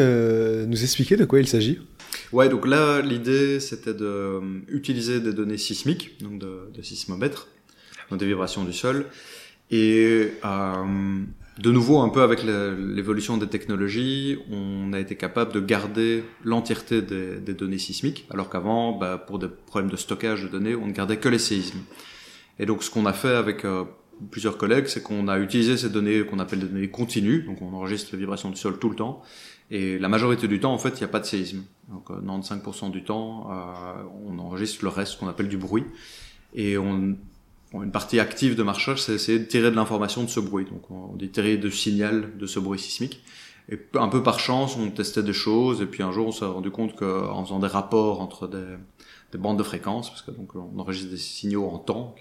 nous 0.69 0.83
expliquer 0.85 1.17
de 1.17 1.25
quoi 1.25 1.41
il 1.41 1.49
s'agit? 1.49 1.81
Ouais, 2.33 2.49
donc 2.49 2.65
là, 2.65 3.01
l'idée, 3.01 3.59
c'était 3.59 3.93
d'utiliser 3.93 5.19
des 5.21 5.33
données 5.33 5.59
sismiques, 5.59 6.23
donc 6.23 6.39
de, 6.39 6.71
de 6.73 6.83
sismomètres, 6.83 7.49
donc 8.09 8.21
des 8.21 8.27
vibrations 8.27 8.63
du 8.63 8.73
sol, 8.73 9.07
et 9.73 10.31
de 11.59 11.71
nouveau, 11.71 12.01
un 12.01 12.11
peu 12.11 12.23
avec 12.23 12.43
l'évolution 12.43 13.39
des 13.39 13.47
technologies, 13.47 14.39
on 14.51 14.93
a 14.93 15.01
été 15.01 15.17
capable 15.17 15.53
de 15.53 15.61
garder 15.61 16.23
l'entièreté 16.45 17.01
des, 17.01 17.55
données 17.55 17.79
sismiques, 17.79 18.27
alors 18.31 18.51
qu'avant, 18.51 18.93
bah, 18.93 19.17
pour 19.17 19.39
des 19.39 19.49
problèmes 19.49 19.91
de 19.91 19.97
stockage 19.97 20.43
de 20.43 20.49
données, 20.49 20.75
on 20.75 20.87
ne 20.87 20.93
gardait 20.93 21.17
que 21.17 21.31
les 21.31 21.39
séismes. 21.39 21.81
Et 22.59 22.67
donc, 22.67 22.83
ce 22.83 22.91
qu'on 22.91 23.07
a 23.07 23.15
fait 23.15 23.35
avec 23.35 23.65
euh, 23.65 23.85
plusieurs 24.31 24.59
collègues, 24.59 24.87
c'est 24.87 25.03
qu'on 25.03 25.29
a 25.29 25.39
utilisé 25.39 25.79
ces 25.79 25.89
données 25.89 26.27
qu'on 26.27 26.41
appelle 26.41 26.61
des 26.61 26.67
données 26.67 26.91
continues, 26.91 27.43
donc 27.45 27.63
on 27.63 27.73
enregistre 27.73 28.11
les 28.13 28.19
vibrations 28.19 28.51
du 28.51 28.57
sol 28.57 28.79
tout 28.79 28.91
le 28.91 28.97
temps, 28.97 29.23
et 29.71 29.99
la 29.99 30.09
majorité 30.09 30.49
du 30.49 30.61
temps, 30.61 30.75
en 30.75 30.79
fait, 30.79 30.91
il 30.91 30.99
n'y 30.99 31.05
a 31.05 31.09
pas 31.09 31.21
de 31.21 31.27
séisme. 31.27 31.65
Donc, 31.89 32.11
95% 32.11 32.87
euh, 32.87 32.91
du 32.91 33.03
temps, 33.03 33.49
euh, 33.51 34.03
on 34.27 34.39
enregistre 34.39 34.85
le 34.85 34.91
reste 34.91 35.19
qu'on 35.19 35.29
appelle 35.29 35.49
du 35.49 35.57
bruit, 35.57 35.85
et 36.55 36.77
on 36.77 37.17
une 37.83 37.93
partie 37.93 38.21
active 38.21 38.55
de 38.55 38.63
ma 38.63 38.73
recherche, 38.73 39.03
c'est 39.03 39.15
essayer 39.15 39.39
de 39.39 39.45
tirer 39.45 39.71
de 39.71 39.77
l'information 39.77 40.23
de 40.23 40.29
ce 40.29 40.41
bruit. 40.41 40.65
Donc, 40.65 40.91
on 40.91 41.15
dit 41.17 41.29
tirer 41.29 41.57
de 41.57 41.71
signal 41.71 42.37
de 42.39 42.47
ce 42.47 42.61
bruit 42.61 42.79
sismique. 42.79 43.23
Et 43.69 43.79
un 43.95 44.09
peu 44.09 44.23
par 44.23 44.39
chance, 44.39 44.77
on 44.77 44.91
testait 44.91 45.25
des 45.25 45.33
choses, 45.33 45.83
et 45.83 45.87
puis 45.87 46.03
un 46.05 46.13
jour, 46.13 46.29
on 46.29 46.33
s'est 46.33 46.45
rendu 46.45 46.71
compte 46.71 46.95
qu'en 46.95 47.45
faisant 47.45 47.59
des 47.59 47.67
rapports 47.67 48.21
entre 48.21 48.47
des, 48.47 48.77
des, 49.33 49.39
bandes 49.39 49.59
de 49.59 49.65
fréquences, 49.65 50.09
parce 50.09 50.23
que 50.23 50.31
donc 50.31 50.55
on 50.55 50.79
enregistre 50.79 51.11
des 51.11 51.17
signaux 51.17 51.67
en 51.67 51.79
temps, 51.79 52.15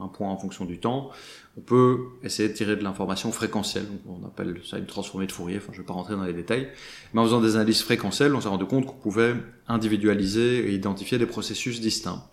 un 0.00 0.08
point 0.08 0.28
en 0.28 0.36
fonction 0.36 0.64
du 0.64 0.80
temps, 0.80 1.10
on 1.56 1.60
peut 1.60 1.98
essayer 2.24 2.48
de 2.48 2.54
tirer 2.54 2.74
de 2.74 2.82
l'information 2.82 3.30
fréquentielle. 3.30 3.86
On 4.08 4.26
appelle 4.26 4.60
ça 4.64 4.78
une 4.78 4.86
transformée 4.86 5.28
de 5.28 5.32
Fourier. 5.32 5.58
Enfin, 5.58 5.72
je 5.72 5.78
vais 5.78 5.86
pas 5.86 5.92
rentrer 5.92 6.16
dans 6.16 6.24
les 6.24 6.32
détails, 6.32 6.68
mais 7.14 7.20
en 7.20 7.24
faisant 7.24 7.40
des 7.40 7.54
analyses 7.54 7.82
fréquentielles, 7.82 8.34
on 8.34 8.40
s'est 8.40 8.48
rendu 8.48 8.64
compte 8.64 8.86
qu'on 8.86 8.96
pouvait 8.96 9.36
individualiser 9.68 10.68
et 10.68 10.74
identifier 10.74 11.18
des 11.18 11.26
processus 11.26 11.80
distincts. 11.80 12.24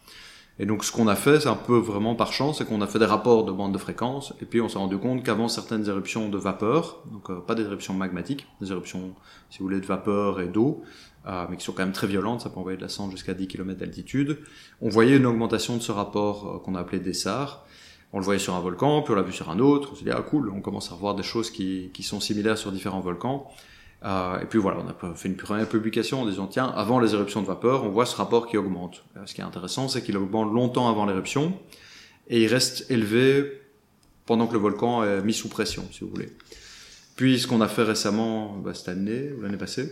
Et 0.57 0.65
donc 0.65 0.85
ce 0.85 0.91
qu'on 0.91 1.07
a 1.07 1.15
fait, 1.15 1.41
c'est 1.41 1.49
un 1.49 1.55
peu 1.55 1.77
vraiment 1.77 2.15
par 2.15 2.31
chance, 2.31 2.59
c'est 2.59 2.65
qu'on 2.65 2.81
a 2.81 2.87
fait 2.87 2.99
des 2.99 3.05
rapports 3.05 3.43
de 3.43 3.51
bandes 3.51 3.73
de 3.73 3.77
fréquences, 3.77 4.33
et 4.41 4.45
puis 4.45 4.61
on 4.61 4.69
s'est 4.69 4.77
rendu 4.77 4.97
compte 4.97 5.23
qu'avant 5.23 5.49
certaines 5.49 5.87
éruptions 5.89 6.29
de 6.29 6.37
vapeur, 6.37 7.03
donc 7.11 7.29
euh, 7.29 7.41
pas 7.41 7.55
des 7.55 7.63
éruptions 7.63 7.93
magmatiques, 7.93 8.47
des 8.61 8.71
éruptions, 8.71 9.13
si 9.49 9.59
vous 9.59 9.65
voulez, 9.65 9.81
de 9.81 9.85
vapeur 9.85 10.39
et 10.39 10.47
d'eau, 10.47 10.83
euh, 11.27 11.45
mais 11.49 11.57
qui 11.57 11.65
sont 11.65 11.73
quand 11.73 11.83
même 11.83 11.91
très 11.91 12.07
violentes, 12.07 12.41
ça 12.41 12.49
peut 12.49 12.59
envoyer 12.59 12.77
de 12.77 12.83
la 12.83 12.89
cendre 12.89 13.11
jusqu'à 13.11 13.33
10 13.33 13.47
km 13.47 13.77
d'altitude, 13.77 14.39
on 14.81 14.87
voyait 14.87 15.17
une 15.17 15.25
augmentation 15.25 15.75
de 15.75 15.81
ce 15.81 15.91
rapport 15.91 16.47
euh, 16.47 16.59
qu'on 16.59 16.75
a 16.75 16.79
appelé 16.79 16.99
Dessart. 16.99 17.65
On 18.13 18.19
le 18.19 18.23
voyait 18.23 18.39
sur 18.39 18.55
un 18.55 18.61
volcan, 18.61 19.01
puis 19.01 19.11
on 19.11 19.15
l'a 19.17 19.23
vu 19.23 19.33
sur 19.33 19.49
un 19.49 19.59
autre, 19.59 19.89
on 19.91 19.95
s'est 19.95 20.05
dit, 20.05 20.11
ah 20.11 20.21
cool, 20.21 20.49
on 20.49 20.61
commence 20.61 20.89
à 20.89 20.95
voir 20.95 21.15
des 21.15 21.23
choses 21.23 21.49
qui, 21.49 21.89
qui 21.93 22.01
sont 22.01 22.21
similaires 22.21 22.57
sur 22.57 22.71
différents 22.71 23.01
volcans. 23.01 23.51
Euh, 24.05 24.39
et 24.39 24.45
puis 24.45 24.59
voilà, 24.59 24.79
on 24.79 24.87
a 24.87 25.15
fait 25.15 25.27
une 25.27 25.35
première 25.35 25.67
publication 25.67 26.21
en 26.21 26.25
disant 26.25 26.47
tiens, 26.47 26.67
avant 26.75 26.99
les 26.99 27.13
éruptions 27.13 27.41
de 27.41 27.47
vapeur, 27.47 27.83
on 27.83 27.89
voit 27.89 28.05
ce 28.05 28.15
rapport 28.15 28.47
qui 28.47 28.57
augmente. 28.57 29.03
Euh, 29.17 29.25
ce 29.25 29.33
qui 29.33 29.41
est 29.41 29.43
intéressant, 29.43 29.87
c'est 29.87 30.03
qu'il 30.03 30.15
augmente 30.17 30.53
longtemps 30.53 30.89
avant 30.89 31.05
l'éruption 31.05 31.57
et 32.27 32.43
il 32.43 32.47
reste 32.47 32.89
élevé 32.91 33.61
pendant 34.25 34.47
que 34.47 34.53
le 34.53 34.59
volcan 34.59 35.03
est 35.03 35.21
mis 35.21 35.33
sous 35.33 35.49
pression, 35.49 35.83
si 35.91 36.01
vous 36.01 36.09
voulez. 36.09 36.29
Puis 37.15 37.39
ce 37.39 37.47
qu'on 37.47 37.61
a 37.61 37.67
fait 37.67 37.83
récemment, 37.83 38.57
bah, 38.57 38.73
cette 38.73 38.89
année 38.89 39.31
ou 39.31 39.41
l'année 39.41 39.57
passée, 39.57 39.91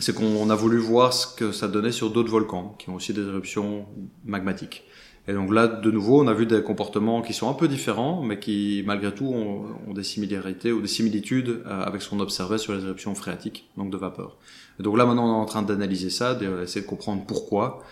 c'est 0.00 0.14
qu'on 0.14 0.50
a 0.50 0.54
voulu 0.54 0.78
voir 0.78 1.12
ce 1.12 1.26
que 1.26 1.52
ça 1.52 1.66
donnait 1.66 1.92
sur 1.92 2.10
d'autres 2.10 2.30
volcans 2.30 2.76
qui 2.78 2.90
ont 2.90 2.96
aussi 2.96 3.12
des 3.14 3.22
éruptions 3.22 3.86
magmatiques. 4.24 4.84
Et 5.28 5.34
donc 5.34 5.52
là, 5.52 5.68
de 5.68 5.90
nouveau, 5.90 6.24
on 6.24 6.26
a 6.26 6.32
vu 6.32 6.46
des 6.46 6.62
comportements 6.62 7.20
qui 7.20 7.34
sont 7.34 7.50
un 7.50 7.52
peu 7.52 7.68
différents, 7.68 8.22
mais 8.22 8.38
qui, 8.38 8.82
malgré 8.86 9.12
tout, 9.12 9.26
ont, 9.26 9.92
des 9.92 10.02
similarités 10.02 10.72
ou 10.72 10.80
des 10.80 10.88
similitudes 10.88 11.62
euh, 11.66 11.82
avec 11.82 12.00
ce 12.00 12.08
qu'on 12.08 12.20
observait 12.20 12.56
sur 12.56 12.72
les 12.72 12.82
éruptions 12.82 13.14
phréatiques, 13.14 13.68
donc 13.76 13.90
de 13.90 13.98
vapeur. 13.98 14.38
Et 14.80 14.82
donc 14.82 14.96
là, 14.96 15.04
maintenant, 15.04 15.28
on 15.28 15.38
est 15.38 15.42
en 15.42 15.44
train 15.44 15.62
d'analyser 15.62 16.08
ça, 16.08 16.34
d'essayer 16.34 16.80
de 16.80 16.86
comprendre 16.86 17.24
pourquoi. 17.26 17.82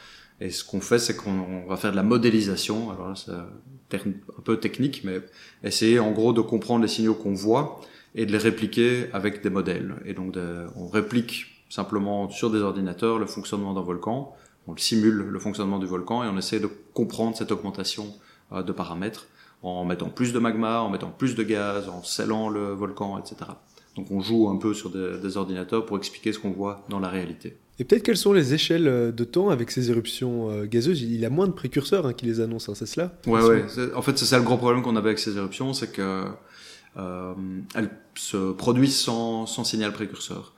Et 0.40 0.48
ce 0.48 0.64
qu'on 0.64 0.80
fait, 0.80 0.98
c'est 0.98 1.14
qu'on 1.14 1.66
va 1.68 1.76
faire 1.76 1.90
de 1.90 1.96
la 1.96 2.02
modélisation. 2.02 2.90
Alors 2.90 3.08
là, 3.08 3.14
c'est 3.14 3.32
un 3.32 4.42
peu 4.42 4.56
technique, 4.56 5.02
mais 5.04 5.20
essayer 5.62 5.98
en 5.98 6.12
gros 6.12 6.32
de 6.32 6.40
comprendre 6.40 6.82
les 6.82 6.88
signaux 6.88 7.14
qu'on 7.14 7.34
voit 7.34 7.82
et 8.14 8.24
de 8.24 8.32
les 8.32 8.38
répliquer 8.38 9.08
avec 9.12 9.42
des 9.42 9.50
modèles. 9.50 9.94
Et 10.06 10.14
donc, 10.14 10.34
on 10.74 10.88
réplique 10.88 11.64
simplement 11.68 12.30
sur 12.30 12.50
des 12.50 12.60
ordinateurs 12.60 13.18
le 13.18 13.26
fonctionnement 13.26 13.74
d'un 13.74 13.82
volcan 13.82 14.34
on 14.66 14.76
simule 14.76 15.14
le 15.14 15.38
fonctionnement 15.38 15.78
du 15.78 15.86
volcan 15.86 16.24
et 16.24 16.28
on 16.28 16.36
essaie 16.36 16.60
de 16.60 16.68
comprendre 16.92 17.36
cette 17.36 17.52
augmentation 17.52 18.12
euh, 18.52 18.62
de 18.62 18.72
paramètres 18.72 19.26
en 19.62 19.84
mettant 19.84 20.08
plus 20.08 20.32
de 20.32 20.38
magma, 20.38 20.80
en 20.80 20.90
mettant 20.90 21.10
plus 21.10 21.34
de 21.34 21.42
gaz, 21.42 21.88
en 21.88 22.02
scellant 22.02 22.48
le 22.48 22.72
volcan, 22.72 23.18
etc. 23.18 23.36
Donc 23.96 24.10
on 24.10 24.20
joue 24.20 24.48
un 24.48 24.56
peu 24.56 24.74
sur 24.74 24.90
des, 24.90 25.36
ordinateurs 25.36 25.86
pour 25.86 25.96
expliquer 25.96 26.32
ce 26.32 26.38
qu'on 26.38 26.50
voit 26.50 26.84
dans 26.88 27.00
la 27.00 27.08
réalité. 27.08 27.56
Et 27.78 27.84
peut-être 27.84 28.02
quelles 28.02 28.16
sont 28.16 28.32
les 28.32 28.54
échelles 28.54 28.88
euh, 28.88 29.12
de 29.12 29.24
temps 29.24 29.50
avec 29.50 29.70
ces 29.70 29.90
éruptions 29.90 30.50
euh, 30.50 30.66
gazeuses? 30.66 31.02
Il 31.02 31.16
y 31.16 31.24
a 31.24 31.30
moins 31.30 31.46
de 31.46 31.52
précurseurs 31.52 32.06
hein, 32.06 32.12
qui 32.12 32.26
les 32.26 32.40
annoncent, 32.40 32.72
hein, 32.72 32.74
c'est 32.74 32.86
cela? 32.86 33.12
Ouais, 33.26 33.42
ouais. 33.42 33.64
En 33.94 34.02
fait, 34.02 34.18
c'est 34.18 34.24
ça 34.24 34.38
le 34.38 34.44
gros 34.44 34.56
problème 34.56 34.82
qu'on 34.82 34.96
avait 34.96 35.10
avec 35.10 35.18
ces 35.18 35.36
éruptions, 35.36 35.72
c'est 35.72 35.92
que 35.92 36.24
elles 37.74 37.90
se 38.14 38.52
produisent 38.52 38.96
sans, 38.96 39.44
sans 39.44 39.64
signal 39.64 39.92
précurseur. 39.92 40.54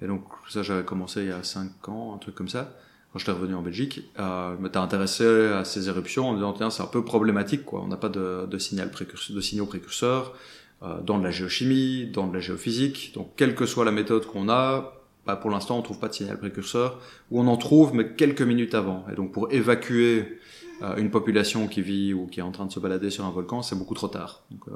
Et 0.00 0.06
donc 0.06 0.24
ça, 0.48 0.62
j'avais 0.62 0.84
commencé 0.84 1.20
il 1.20 1.28
y 1.28 1.32
a 1.32 1.42
5 1.42 1.88
ans, 1.90 2.14
un 2.14 2.18
truc 2.18 2.34
comme 2.34 2.48
ça 2.48 2.74
quand 3.12 3.18
j'étais 3.18 3.32
revenu 3.32 3.54
en 3.54 3.62
Belgique, 3.62 4.10
euh, 4.18 4.56
m'étais 4.58 4.78
intéressé 4.78 5.24
à 5.24 5.64
ces 5.64 5.88
éruptions 5.88 6.28
en 6.28 6.32
me 6.32 6.36
disant 6.36 6.52
tiens 6.52 6.70
c'est 6.70 6.82
un 6.82 6.86
peu 6.86 7.04
problématique 7.04 7.64
quoi, 7.64 7.82
on 7.82 7.88
n'a 7.88 7.96
pas 7.96 8.08
de, 8.08 8.46
de, 8.46 8.58
signal 8.58 8.90
précurseur, 8.90 9.36
de 9.36 9.40
signaux 9.40 9.66
précurseurs 9.66 10.34
euh, 10.82 11.00
dans 11.02 11.18
de 11.18 11.24
la 11.24 11.30
géochimie, 11.30 12.06
dans 12.06 12.26
de 12.26 12.34
la 12.34 12.40
géophysique, 12.40 13.12
donc 13.14 13.32
quelle 13.36 13.54
que 13.54 13.66
soit 13.66 13.84
la 13.84 13.92
méthode 13.92 14.26
qu'on 14.26 14.48
a, 14.48 14.94
bah, 15.26 15.36
pour 15.36 15.50
l'instant 15.50 15.78
on 15.78 15.82
trouve 15.82 15.98
pas 15.98 16.08
de 16.08 16.14
signal 16.14 16.38
précurseur, 16.38 17.00
ou 17.30 17.40
on 17.40 17.46
en 17.46 17.56
trouve 17.56 17.94
mais 17.94 18.14
quelques 18.14 18.42
minutes 18.42 18.74
avant, 18.74 19.04
et 19.12 19.14
donc 19.14 19.32
pour 19.32 19.52
évacuer 19.52 20.38
euh, 20.82 20.96
une 20.96 21.10
population 21.10 21.68
qui 21.68 21.80
vit 21.80 22.12
ou 22.12 22.26
qui 22.26 22.40
est 22.40 22.42
en 22.42 22.50
train 22.50 22.66
de 22.66 22.72
se 22.72 22.80
balader 22.80 23.10
sur 23.10 23.24
un 23.24 23.30
volcan, 23.30 23.62
c'est 23.62 23.76
beaucoup 23.76 23.94
trop 23.94 24.08
tard. 24.08 24.42
Donc, 24.50 24.62
euh, 24.68 24.72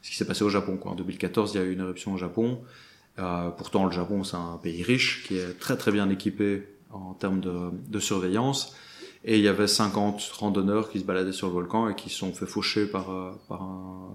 ce 0.00 0.10
qui 0.10 0.16
s'est 0.16 0.26
passé 0.26 0.44
au 0.44 0.48
Japon 0.48 0.76
quoi. 0.76 0.92
En 0.92 0.94
2014 0.94 1.54
il 1.54 1.58
y 1.58 1.60
a 1.60 1.64
eu 1.64 1.72
une 1.72 1.80
éruption 1.80 2.12
au 2.12 2.16
Japon. 2.16 2.60
Euh, 3.18 3.50
pourtant 3.50 3.84
le 3.84 3.90
Japon 3.90 4.22
c'est 4.22 4.36
un 4.36 4.58
pays 4.62 4.82
riche 4.82 5.24
qui 5.26 5.36
est 5.36 5.58
très 5.58 5.76
très 5.76 5.90
bien 5.90 6.08
équipé 6.08 6.68
en 6.92 7.14
termes 7.14 7.40
de, 7.40 7.70
de, 7.88 7.98
surveillance. 7.98 8.74
Et 9.24 9.36
il 9.38 9.44
y 9.44 9.48
avait 9.48 9.66
50 9.66 10.20
randonneurs 10.38 10.90
qui 10.90 11.00
se 11.00 11.04
baladaient 11.04 11.32
sur 11.32 11.48
le 11.48 11.52
volcan 11.52 11.88
et 11.88 11.94
qui 11.94 12.08
sont 12.08 12.32
fait 12.32 12.46
faucher 12.46 12.86
par, 12.86 13.10
euh, 13.10 13.32
par 13.48 13.62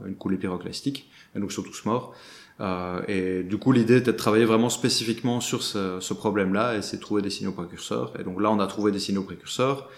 une 0.06 0.16
coulée 0.16 0.38
pyroclastique. 0.38 1.10
Et 1.36 1.40
donc, 1.40 1.52
ils 1.52 1.56
sont 1.56 1.64
tous 1.64 1.86
morts. 1.86 2.14
Euh, 2.62 3.02
et 3.08 3.44
du 3.44 3.58
coup, 3.58 3.72
l'idée 3.72 3.98
était 3.98 4.14
de 4.14 4.18
travailler 4.18 4.46
vraiment 4.46 4.70
spécifiquement 4.70 5.42
sur 5.42 5.62
ce, 5.62 6.00
ce 6.00 6.14
problème-là 6.14 6.78
et 6.78 6.82
c'est 6.82 6.98
de 6.98 7.02
trouver 7.02 7.22
des 7.22 7.30
signaux 7.30 7.52
précurseurs. 7.52 8.14
Et 8.20 8.24
donc 8.24 8.42
là, 8.42 8.50
on 8.52 8.60
a 8.60 8.68
trouvé 8.68 8.92
des 8.92 9.00
signaux 9.00 9.24
précurseurs 9.24 9.90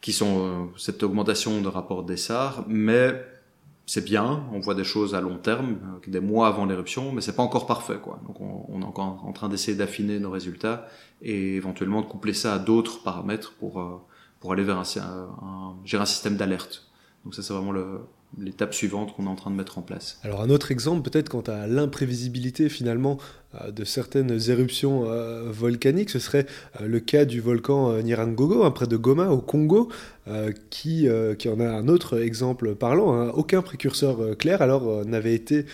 qui 0.00 0.12
sont 0.12 0.38
euh, 0.38 0.64
cette 0.76 1.02
augmentation 1.02 1.62
de 1.62 1.68
rapport 1.68 2.04
d'essar, 2.04 2.64
mais 2.68 3.24
c'est 3.86 4.04
bien, 4.04 4.44
on 4.52 4.60
voit 4.60 4.74
des 4.74 4.84
choses 4.84 5.14
à 5.14 5.20
long 5.20 5.36
terme, 5.36 5.76
euh, 5.84 6.10
des 6.10 6.20
mois 6.20 6.48
avant 6.48 6.64
l'éruption, 6.64 7.12
mais 7.12 7.20
c'est 7.20 7.36
pas 7.36 7.42
encore 7.42 7.66
parfait, 7.66 7.98
quoi. 8.02 8.18
Donc 8.26 8.40
on, 8.40 8.80
est 8.80 8.84
encore 8.84 9.24
en 9.26 9.32
train 9.32 9.48
d'essayer 9.48 9.76
d'affiner 9.76 10.18
nos 10.18 10.30
résultats 10.30 10.86
et 11.20 11.56
éventuellement 11.56 12.00
de 12.00 12.06
coupler 12.06 12.32
ça 12.32 12.54
à 12.54 12.58
d'autres 12.58 13.02
paramètres 13.02 13.54
pour 13.58 13.80
euh, 13.80 14.00
pour 14.40 14.52
aller 14.52 14.62
vers 14.62 14.78
un, 14.78 14.84
un, 15.00 15.76
un, 15.92 16.00
un 16.00 16.04
système 16.06 16.36
d'alerte. 16.36 16.86
Donc 17.24 17.34
ça 17.34 17.42
c'est 17.42 17.52
vraiment 17.52 17.72
le, 17.72 18.00
l'étape 18.38 18.74
suivante 18.74 19.14
qu'on 19.14 19.24
est 19.24 19.28
en 19.28 19.36
train 19.36 19.50
de 19.50 19.56
mettre 19.56 19.78
en 19.78 19.82
place. 19.82 20.18
Alors 20.22 20.42
un 20.42 20.50
autre 20.50 20.70
exemple 20.70 21.08
peut-être 21.08 21.28
quant 21.28 21.42
à 21.42 21.66
l'imprévisibilité 21.66 22.68
finalement 22.68 23.18
euh, 23.62 23.70
de 23.70 23.84
certaines 23.84 24.38
éruptions 24.48 25.04
euh, 25.06 25.50
volcaniques, 25.50 26.10
ce 26.10 26.18
serait 26.18 26.46
euh, 26.80 26.86
le 26.86 27.00
cas 27.00 27.24
du 27.24 27.40
volcan 27.40 27.98
Nirangogo, 28.02 28.64
hein, 28.64 28.70
près 28.70 28.86
de 28.86 28.96
Goma 28.96 29.28
au 29.28 29.38
Congo, 29.38 29.88
qui, 30.70 31.06
qui 31.38 31.48
en 31.50 31.60
a 31.60 31.68
un 31.68 31.86
autre 31.86 32.18
exemple 32.18 32.74
parlant. 32.74 33.12
Hein. 33.12 33.30
Aucun 33.34 33.60
précurseur 33.60 34.38
clair 34.38 34.62
alors 34.62 35.04
n'avait 35.04 35.34
été 35.34 35.66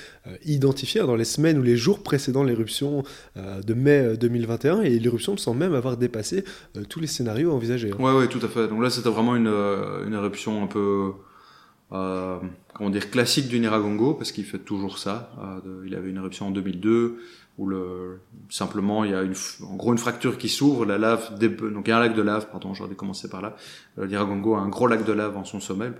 identifié 0.44 1.02
dans 1.02 1.14
les 1.14 1.24
semaines 1.24 1.56
ou 1.56 1.62
les 1.62 1.76
jours 1.76 2.02
précédant 2.02 2.42
l'éruption 2.42 3.04
de 3.36 3.74
mai 3.74 4.16
2021 4.16 4.82
et 4.82 4.98
l'éruption 4.98 5.36
semble 5.36 5.60
même 5.60 5.74
avoir 5.74 5.96
dépassé 5.96 6.42
tous 6.88 6.98
les 6.98 7.06
scénarios 7.06 7.52
envisagés. 7.52 7.92
Oui, 7.96 8.10
hein. 8.10 8.18
ouais, 8.18 8.26
tout 8.26 8.40
à 8.42 8.48
fait. 8.48 8.66
Donc 8.66 8.82
là 8.82 8.90
c'était 8.90 9.08
vraiment 9.08 9.36
une, 9.36 9.46
une 9.46 10.14
éruption 10.14 10.64
un 10.64 10.66
peu 10.66 11.12
euh, 11.92 12.38
comment 12.74 12.90
dire, 12.90 13.10
classique 13.10 13.48
du 13.48 13.58
Niragongo, 13.58 14.14
parce 14.14 14.32
qu'il 14.32 14.44
fait 14.44 14.58
toujours 14.58 14.98
ça. 14.98 15.32
Euh, 15.42 15.84
il 15.86 15.94
avait 15.94 16.10
une 16.10 16.16
éruption 16.16 16.48
en 16.48 16.50
2002, 16.50 17.18
où 17.58 17.66
le, 17.66 18.20
simplement 18.48 19.04
il 19.04 19.10
y 19.10 19.14
a 19.14 19.22
une, 19.22 19.34
en 19.64 19.76
gros 19.76 19.92
une 19.92 19.98
fracture 19.98 20.38
qui 20.38 20.48
s'ouvre, 20.48 20.86
la 20.86 20.98
lave, 20.98 21.38
donc 21.38 21.88
il 21.88 21.90
y 21.90 21.92
a 21.92 21.98
un 21.98 22.00
lac 22.00 22.14
de 22.14 22.22
lave, 22.22 22.48
pardon, 22.50 22.74
j'aurais 22.74 22.90
dû 22.90 22.96
commencer 22.96 23.28
par 23.28 23.42
là. 23.42 23.56
Le 23.96 24.06
Niragongo 24.06 24.54
a 24.54 24.60
un 24.60 24.68
gros 24.68 24.86
lac 24.86 25.04
de 25.04 25.12
lave 25.12 25.36
en 25.36 25.44
son 25.44 25.60
sommet, 25.60 25.90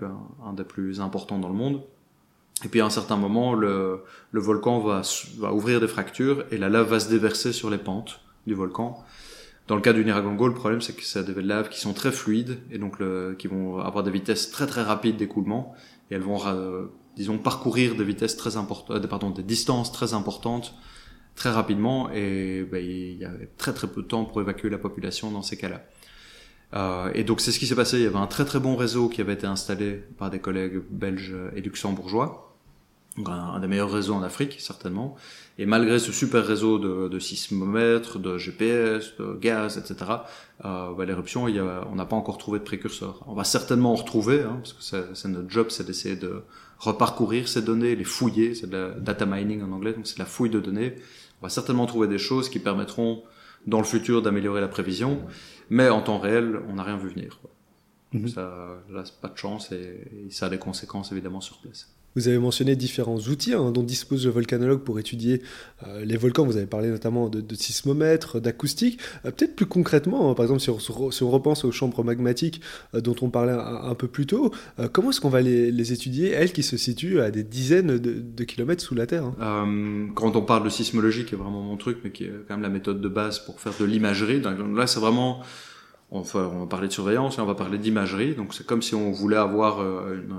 un, 0.45 0.53
des 0.53 0.63
plus 0.63 1.01
importants 1.01 1.39
dans 1.39 1.49
le 1.49 1.55
monde. 1.55 1.81
Et 2.63 2.67
puis 2.67 2.79
à 2.79 2.85
un 2.85 2.89
certain 2.89 3.17
moment, 3.17 3.53
le, 3.53 4.01
le 4.31 4.39
volcan 4.39 4.79
va, 4.79 5.01
va 5.39 5.53
ouvrir 5.53 5.81
des 5.81 5.87
fractures 5.87 6.45
et 6.51 6.57
la 6.57 6.69
lave 6.69 6.89
va 6.89 6.99
se 6.99 7.09
déverser 7.09 7.53
sur 7.53 7.69
les 7.69 7.79
pentes 7.79 8.21
du 8.47 8.53
volcan 8.53 9.03
Dans 9.71 9.77
le 9.77 9.81
cas 9.81 9.93
du 9.93 10.03
Niragongo, 10.03 10.49
le 10.49 10.53
problème 10.53 10.81
c'est 10.81 10.91
que 10.91 11.01
c'est 11.01 11.23
des 11.23 11.41
laves 11.41 11.69
qui 11.69 11.79
sont 11.79 11.93
très 11.93 12.11
fluides 12.11 12.59
et 12.71 12.77
donc 12.77 12.99
le, 12.99 13.37
qui 13.39 13.47
vont 13.47 13.79
avoir 13.79 14.03
des 14.03 14.11
vitesses 14.11 14.51
très 14.51 14.67
très 14.67 14.81
rapides 14.81 15.15
d'écoulement 15.15 15.73
et 16.09 16.15
elles 16.15 16.21
vont, 16.21 16.45
euh, 16.45 16.87
disons, 17.15 17.37
parcourir 17.37 17.95
des 17.95 18.03
vitesses 18.03 18.35
très 18.35 18.57
importantes, 18.57 19.07
pardon, 19.07 19.29
des 19.29 19.43
distances 19.43 19.93
très 19.93 20.13
importantes 20.13 20.75
très 21.35 21.51
rapidement 21.51 22.11
et 22.11 22.67
ben, 22.69 22.83
il 22.83 23.17
y 23.17 23.23
a 23.23 23.31
très 23.57 23.71
très 23.71 23.87
peu 23.87 24.01
de 24.01 24.07
temps 24.07 24.25
pour 24.25 24.41
évacuer 24.41 24.69
la 24.69 24.77
population 24.77 25.31
dans 25.31 25.41
ces 25.41 25.55
cas-là. 25.55 25.85
Euh, 26.73 27.09
et 27.15 27.23
donc 27.23 27.39
c'est 27.39 27.53
ce 27.53 27.59
qui 27.59 27.65
s'est 27.65 27.73
passé. 27.73 27.95
Il 27.95 28.03
y 28.03 28.07
avait 28.07 28.17
un 28.17 28.27
très 28.27 28.43
très 28.43 28.59
bon 28.59 28.75
réseau 28.75 29.07
qui 29.07 29.21
avait 29.21 29.35
été 29.35 29.47
installé 29.47 30.03
par 30.17 30.29
des 30.29 30.39
collègues 30.39 30.81
belges 30.89 31.33
et 31.55 31.61
luxembourgeois, 31.61 32.50
donc 33.17 33.27
un, 33.29 33.59
des 33.59 33.67
meilleurs 33.67 33.91
réseaux 33.91 34.13
en 34.13 34.23
Afrique 34.23 34.57
certainement. 34.59 35.15
Et 35.57 35.65
malgré 35.65 35.99
ce 35.99 36.11
super 36.11 36.45
réseau 36.45 36.79
de, 36.79 37.07
de 37.09 37.19
sismomètres, 37.19 38.19
de 38.19 38.37
GPS, 38.37 39.13
de 39.19 39.37
gaz, 39.39 39.77
etc., 39.77 40.11
euh, 40.65 40.93
bah, 40.93 41.05
l'éruption, 41.05 41.45
on 41.45 41.95
n'a 41.95 42.05
pas 42.05 42.15
encore 42.15 42.37
trouvé 42.37 42.59
de 42.59 42.63
précurseur. 42.63 43.23
On 43.27 43.33
va 43.33 43.43
certainement 43.43 43.91
en 43.91 43.95
retrouver, 43.95 44.41
hein, 44.41 44.61
parce 44.61 44.73
que 44.73 45.13
c'est 45.13 45.27
notre 45.27 45.49
job, 45.49 45.67
c'est 45.69 45.85
d'essayer 45.85 46.15
de 46.15 46.43
reparcourir 46.79 47.47
ces 47.47 47.61
données, 47.61 47.95
les 47.95 48.03
fouiller, 48.03 48.55
c'est 48.55 48.67
de 48.67 48.77
la 48.77 48.89
data 48.91 49.25
mining 49.25 49.61
en 49.61 49.71
anglais, 49.71 49.93
donc 49.93 50.07
c'est 50.07 50.17
la 50.17 50.25
fouille 50.25 50.49
de 50.49 50.59
données. 50.59 50.95
On 51.41 51.45
va 51.45 51.49
certainement 51.49 51.85
trouver 51.85 52.07
des 52.07 52.17
choses 52.17 52.49
qui 52.49 52.59
permettront 52.59 53.23
dans 53.67 53.77
le 53.77 53.83
futur 53.83 54.21
d'améliorer 54.21 54.61
la 54.61 54.67
prévision, 54.67 55.21
mais 55.69 55.89
en 55.89 56.01
temps 56.01 56.17
réel, 56.17 56.59
on 56.69 56.75
n'a 56.75 56.83
rien 56.83 56.97
vu 56.97 57.09
venir. 57.09 57.39
Mhm. 58.13 58.27
Ça, 58.27 58.83
là, 58.89 59.03
c'est 59.05 59.19
pas 59.21 59.29
de 59.29 59.37
chance 59.37 59.71
et, 59.71 60.27
ça 60.29 60.47
a 60.47 60.49
des 60.49 60.57
conséquences 60.57 61.11
évidemment 61.11 61.41
sur 61.41 61.59
place. 61.59 61.93
Vous 62.15 62.27
avez 62.27 62.37
mentionné 62.37 62.75
différents 62.75 63.17
outils 63.17 63.53
hein, 63.53 63.71
dont 63.71 63.83
dispose 63.83 64.25
le 64.25 64.31
volcanologue 64.31 64.81
pour 64.81 64.99
étudier 64.99 65.41
euh, 65.87 66.03
les 66.03 66.17
volcans. 66.17 66.45
Vous 66.45 66.57
avez 66.57 66.65
parlé 66.65 66.89
notamment 66.89 67.29
de, 67.29 67.55
sismomètres, 67.55 68.41
d'acoustique. 68.41 68.99
Euh, 69.25 69.31
peut-être 69.31 69.55
plus 69.55 69.65
concrètement, 69.65 70.29
hein, 70.29 70.33
par 70.33 70.43
exemple, 70.43 70.61
si 70.61 70.69
on, 71.23 71.29
repense 71.29 71.63
aux 71.63 71.71
chambres 71.71 72.03
magmatiques 72.03 72.61
euh, 72.95 73.01
dont 73.01 73.15
on 73.21 73.29
parlait 73.29 73.53
un, 73.53 73.95
peu 73.95 74.07
plus 74.07 74.25
tôt, 74.25 74.51
comment 74.91 75.11
est-ce 75.11 75.21
qu'on 75.21 75.29
va 75.29 75.41
les, 75.41 75.93
étudier, 75.93 76.31
elles 76.31 76.51
qui 76.51 76.63
se 76.63 76.77
situent 76.77 77.19
à 77.19 77.31
des 77.31 77.43
dizaines 77.43 77.97
de, 77.97 78.43
kilomètres 78.43 78.83
sous 78.83 78.95
la 78.95 79.05
Terre 79.05 79.25
hein? 79.25 80.09
Quand 80.15 80.35
on 80.35 80.41
parle 80.41 80.63
de 80.63 80.69
sismologie, 80.69 81.25
qui 81.25 81.35
est 81.35 81.37
vraiment 81.37 81.61
mon 81.61 81.77
truc, 81.77 81.99
mais 82.03 82.11
qui 82.11 82.25
est 82.25 82.33
quand 82.47 82.55
même 82.55 82.63
la 82.63 82.69
méthode 82.69 83.01
de 83.01 83.07
base 83.07 83.39
pour 83.39 83.59
faire 83.59 83.73
de 83.79 83.85
l'imagerie, 83.85 84.41
là 84.41 84.87
c'est 84.87 84.99
vraiment 84.99 85.41
on 86.11 86.21
va 86.21 86.67
parler 86.69 86.89
de 86.89 86.93
surveillance 86.93 87.37
et 87.37 87.41
on 87.41 87.45
va 87.45 87.55
parler 87.55 87.77
d'imagerie. 87.77 88.35
Donc 88.35 88.53
c'est 88.53 88.65
comme 88.65 88.81
si 88.81 88.95
on 88.95 89.11
voulait 89.11 89.37
avoir, 89.37 89.79
euh, 89.79 90.15
une, 90.15 90.35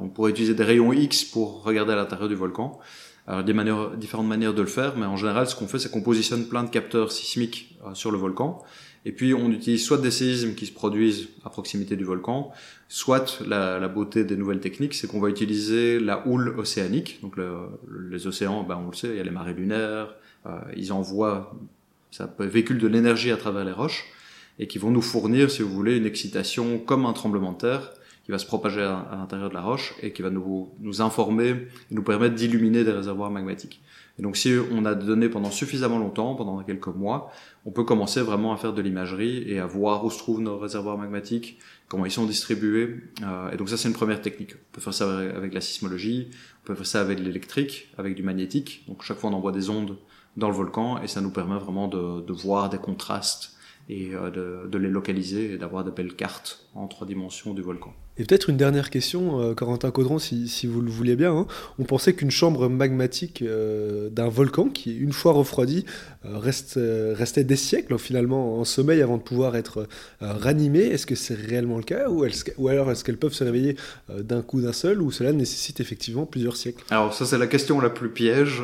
on 0.00 0.08
pourrait 0.08 0.30
utiliser 0.30 0.54
des 0.54 0.64
rayons 0.64 0.92
X 0.92 1.24
pour 1.24 1.62
regarder 1.62 1.92
à 1.92 1.96
l'intérieur 1.96 2.28
du 2.28 2.34
volcan. 2.34 2.78
Alors 3.26 3.44
des 3.44 3.52
manières, 3.52 3.90
différentes 3.90 4.26
manières 4.26 4.54
de 4.54 4.62
le 4.62 4.68
faire, 4.68 4.96
mais 4.96 5.06
en 5.06 5.16
général 5.16 5.46
ce 5.46 5.54
qu'on 5.54 5.68
fait 5.68 5.78
c'est 5.78 5.90
qu'on 5.90 6.02
positionne 6.02 6.46
plein 6.46 6.64
de 6.64 6.70
capteurs 6.70 7.12
sismiques 7.12 7.78
euh, 7.86 7.94
sur 7.94 8.10
le 8.10 8.18
volcan. 8.18 8.62
Et 9.04 9.12
puis 9.12 9.34
on 9.34 9.50
utilise 9.50 9.84
soit 9.84 9.98
des 9.98 10.10
séismes 10.10 10.54
qui 10.54 10.66
se 10.66 10.72
produisent 10.72 11.28
à 11.44 11.50
proximité 11.50 11.96
du 11.96 12.04
volcan, 12.04 12.50
soit 12.88 13.42
la, 13.46 13.78
la 13.78 13.88
beauté 13.88 14.24
des 14.24 14.36
nouvelles 14.36 14.60
techniques, 14.60 14.94
c'est 14.94 15.06
qu'on 15.06 15.20
va 15.20 15.28
utiliser 15.28 16.00
la 16.00 16.26
houle 16.26 16.54
océanique. 16.58 17.20
Donc 17.20 17.36
le, 17.36 17.52
les 18.10 18.26
océans, 18.26 18.62
ben 18.62 18.80
on 18.82 18.88
le 18.90 18.96
sait, 18.96 19.08
il 19.08 19.16
y 19.16 19.20
a 19.20 19.24
les 19.24 19.30
marées 19.30 19.54
lunaires, 19.54 20.14
euh, 20.46 20.58
ils 20.76 20.92
envoient, 20.92 21.52
ça 22.10 22.32
véhicule 22.38 22.78
de 22.78 22.86
l'énergie 22.86 23.32
à 23.32 23.36
travers 23.36 23.64
les 23.64 23.72
roches 23.72 24.04
et 24.58 24.66
qui 24.66 24.78
vont 24.78 24.90
nous 24.90 25.02
fournir, 25.02 25.50
si 25.50 25.62
vous 25.62 25.70
voulez, 25.72 25.96
une 25.96 26.06
excitation 26.06 26.78
comme 26.78 27.06
un 27.06 27.12
tremblement 27.12 27.52
de 27.52 27.58
terre 27.58 27.92
qui 28.24 28.30
va 28.30 28.38
se 28.38 28.46
propager 28.46 28.82
à, 28.82 29.16
l'intérieur 29.18 29.48
de 29.48 29.54
la 29.54 29.62
roche 29.62 29.94
et 30.02 30.12
qui 30.12 30.22
va 30.22 30.30
nous, 30.30 30.70
informer 31.00 31.48
et 31.50 31.94
nous 31.94 32.02
permettre 32.02 32.34
d'illuminer 32.34 32.84
des 32.84 32.92
réservoirs 32.92 33.30
magmatiques. 33.30 33.82
Et 34.18 34.22
donc 34.22 34.36
si 34.36 34.54
on 34.70 34.84
a 34.84 34.94
des 34.94 35.06
données 35.06 35.30
pendant 35.30 35.50
suffisamment 35.50 35.98
longtemps, 35.98 36.34
pendant 36.34 36.62
quelques 36.62 36.88
mois, 36.88 37.32
on 37.64 37.70
peut 37.70 37.82
commencer 37.82 38.20
vraiment 38.20 38.52
à 38.52 38.56
faire 38.56 38.74
de 38.74 38.82
l'imagerie 38.82 39.42
et 39.50 39.58
à 39.58 39.66
voir 39.66 40.04
où 40.04 40.10
se 40.10 40.18
trouvent 40.18 40.40
nos 40.40 40.58
réservoirs 40.58 40.98
magmatiques, 40.98 41.58
comment 41.88 42.04
ils 42.04 42.12
sont 42.12 42.26
distribués. 42.26 43.00
Euh, 43.22 43.50
et 43.50 43.56
donc 43.56 43.70
ça 43.70 43.76
c'est 43.76 43.88
une 43.88 43.94
première 43.94 44.20
technique. 44.20 44.54
On 44.54 44.74
peut 44.74 44.80
faire 44.82 44.94
ça 44.94 45.18
avec 45.18 45.54
la 45.54 45.62
sismologie, 45.62 46.28
on 46.62 46.66
peut 46.66 46.74
faire 46.74 46.86
ça 46.86 47.00
avec 47.00 47.18
l'électrique, 47.18 47.90
avec 47.96 48.14
du 48.14 48.22
magnétique. 48.22 48.84
Donc 48.86 49.02
chaque 49.02 49.18
fois 49.18 49.30
on 49.30 49.34
envoie 49.34 49.52
des 49.52 49.70
ondes 49.70 49.96
dans 50.36 50.48
le 50.48 50.54
volcan 50.54 51.02
et 51.02 51.08
ça 51.08 51.22
nous 51.22 51.32
permet 51.32 51.58
vraiment 51.58 51.88
de 51.88 52.32
voir 52.32 52.68
des 52.68 52.78
contrastes 52.78 53.56
et 53.88 54.10
euh, 54.14 54.30
de, 54.30 54.68
de, 54.68 54.78
les 54.78 54.88
localiser 54.88 55.54
et 55.54 55.58
d'avoir 55.58 55.84
de 55.84 55.90
belles 55.90 56.14
cartes 56.14 56.66
en 56.74 56.86
trois 56.86 57.06
dimensions 57.06 57.52
du 57.52 57.62
volcan. 57.62 57.92
Et 58.18 58.24
peut-être 58.24 58.50
une 58.50 58.56
dernière 58.56 58.90
question, 58.90 59.40
euh, 59.40 59.54
Corentin 59.54 59.90
Caudron, 59.90 60.18
si, 60.18 60.48
si, 60.48 60.66
vous 60.66 60.80
le 60.80 60.90
vouliez 60.90 61.16
bien. 61.16 61.34
Hein. 61.34 61.46
On 61.78 61.84
pensait 61.84 62.12
qu'une 62.12 62.30
chambre 62.30 62.68
magmatique 62.68 63.42
euh, 63.42 64.10
d'un 64.10 64.28
volcan, 64.28 64.68
qui 64.68 64.96
une 64.96 65.12
fois 65.12 65.32
refroidi, 65.32 65.84
reste, 66.24 66.78
restait 66.78 67.42
des 67.42 67.56
siècles 67.56 67.98
finalement 67.98 68.60
en 68.60 68.64
sommeil 68.64 69.02
avant 69.02 69.16
de 69.16 69.22
pouvoir 69.22 69.56
être 69.56 69.88
ranimée. 70.20 70.84
Est-ce 70.84 71.06
que 71.06 71.16
c'est 71.16 71.34
réellement 71.34 71.78
le 71.78 71.82
cas 71.82 72.08
ou, 72.08 72.24
ou 72.58 72.68
alors 72.68 72.90
est-ce 72.92 73.02
qu'elles 73.02 73.18
peuvent 73.18 73.32
se 73.32 73.42
réveiller 73.42 73.76
d'un 74.08 74.42
coup 74.42 74.60
d'un 74.60 74.72
seul 74.72 75.02
ou 75.02 75.10
cela 75.10 75.32
nécessite 75.32 75.80
effectivement 75.80 76.24
plusieurs 76.24 76.56
siècles? 76.56 76.84
Alors 76.90 77.12
ça 77.12 77.26
c'est 77.26 77.38
la 77.38 77.48
question 77.48 77.80
la 77.80 77.90
plus 77.90 78.10
piège. 78.10 78.62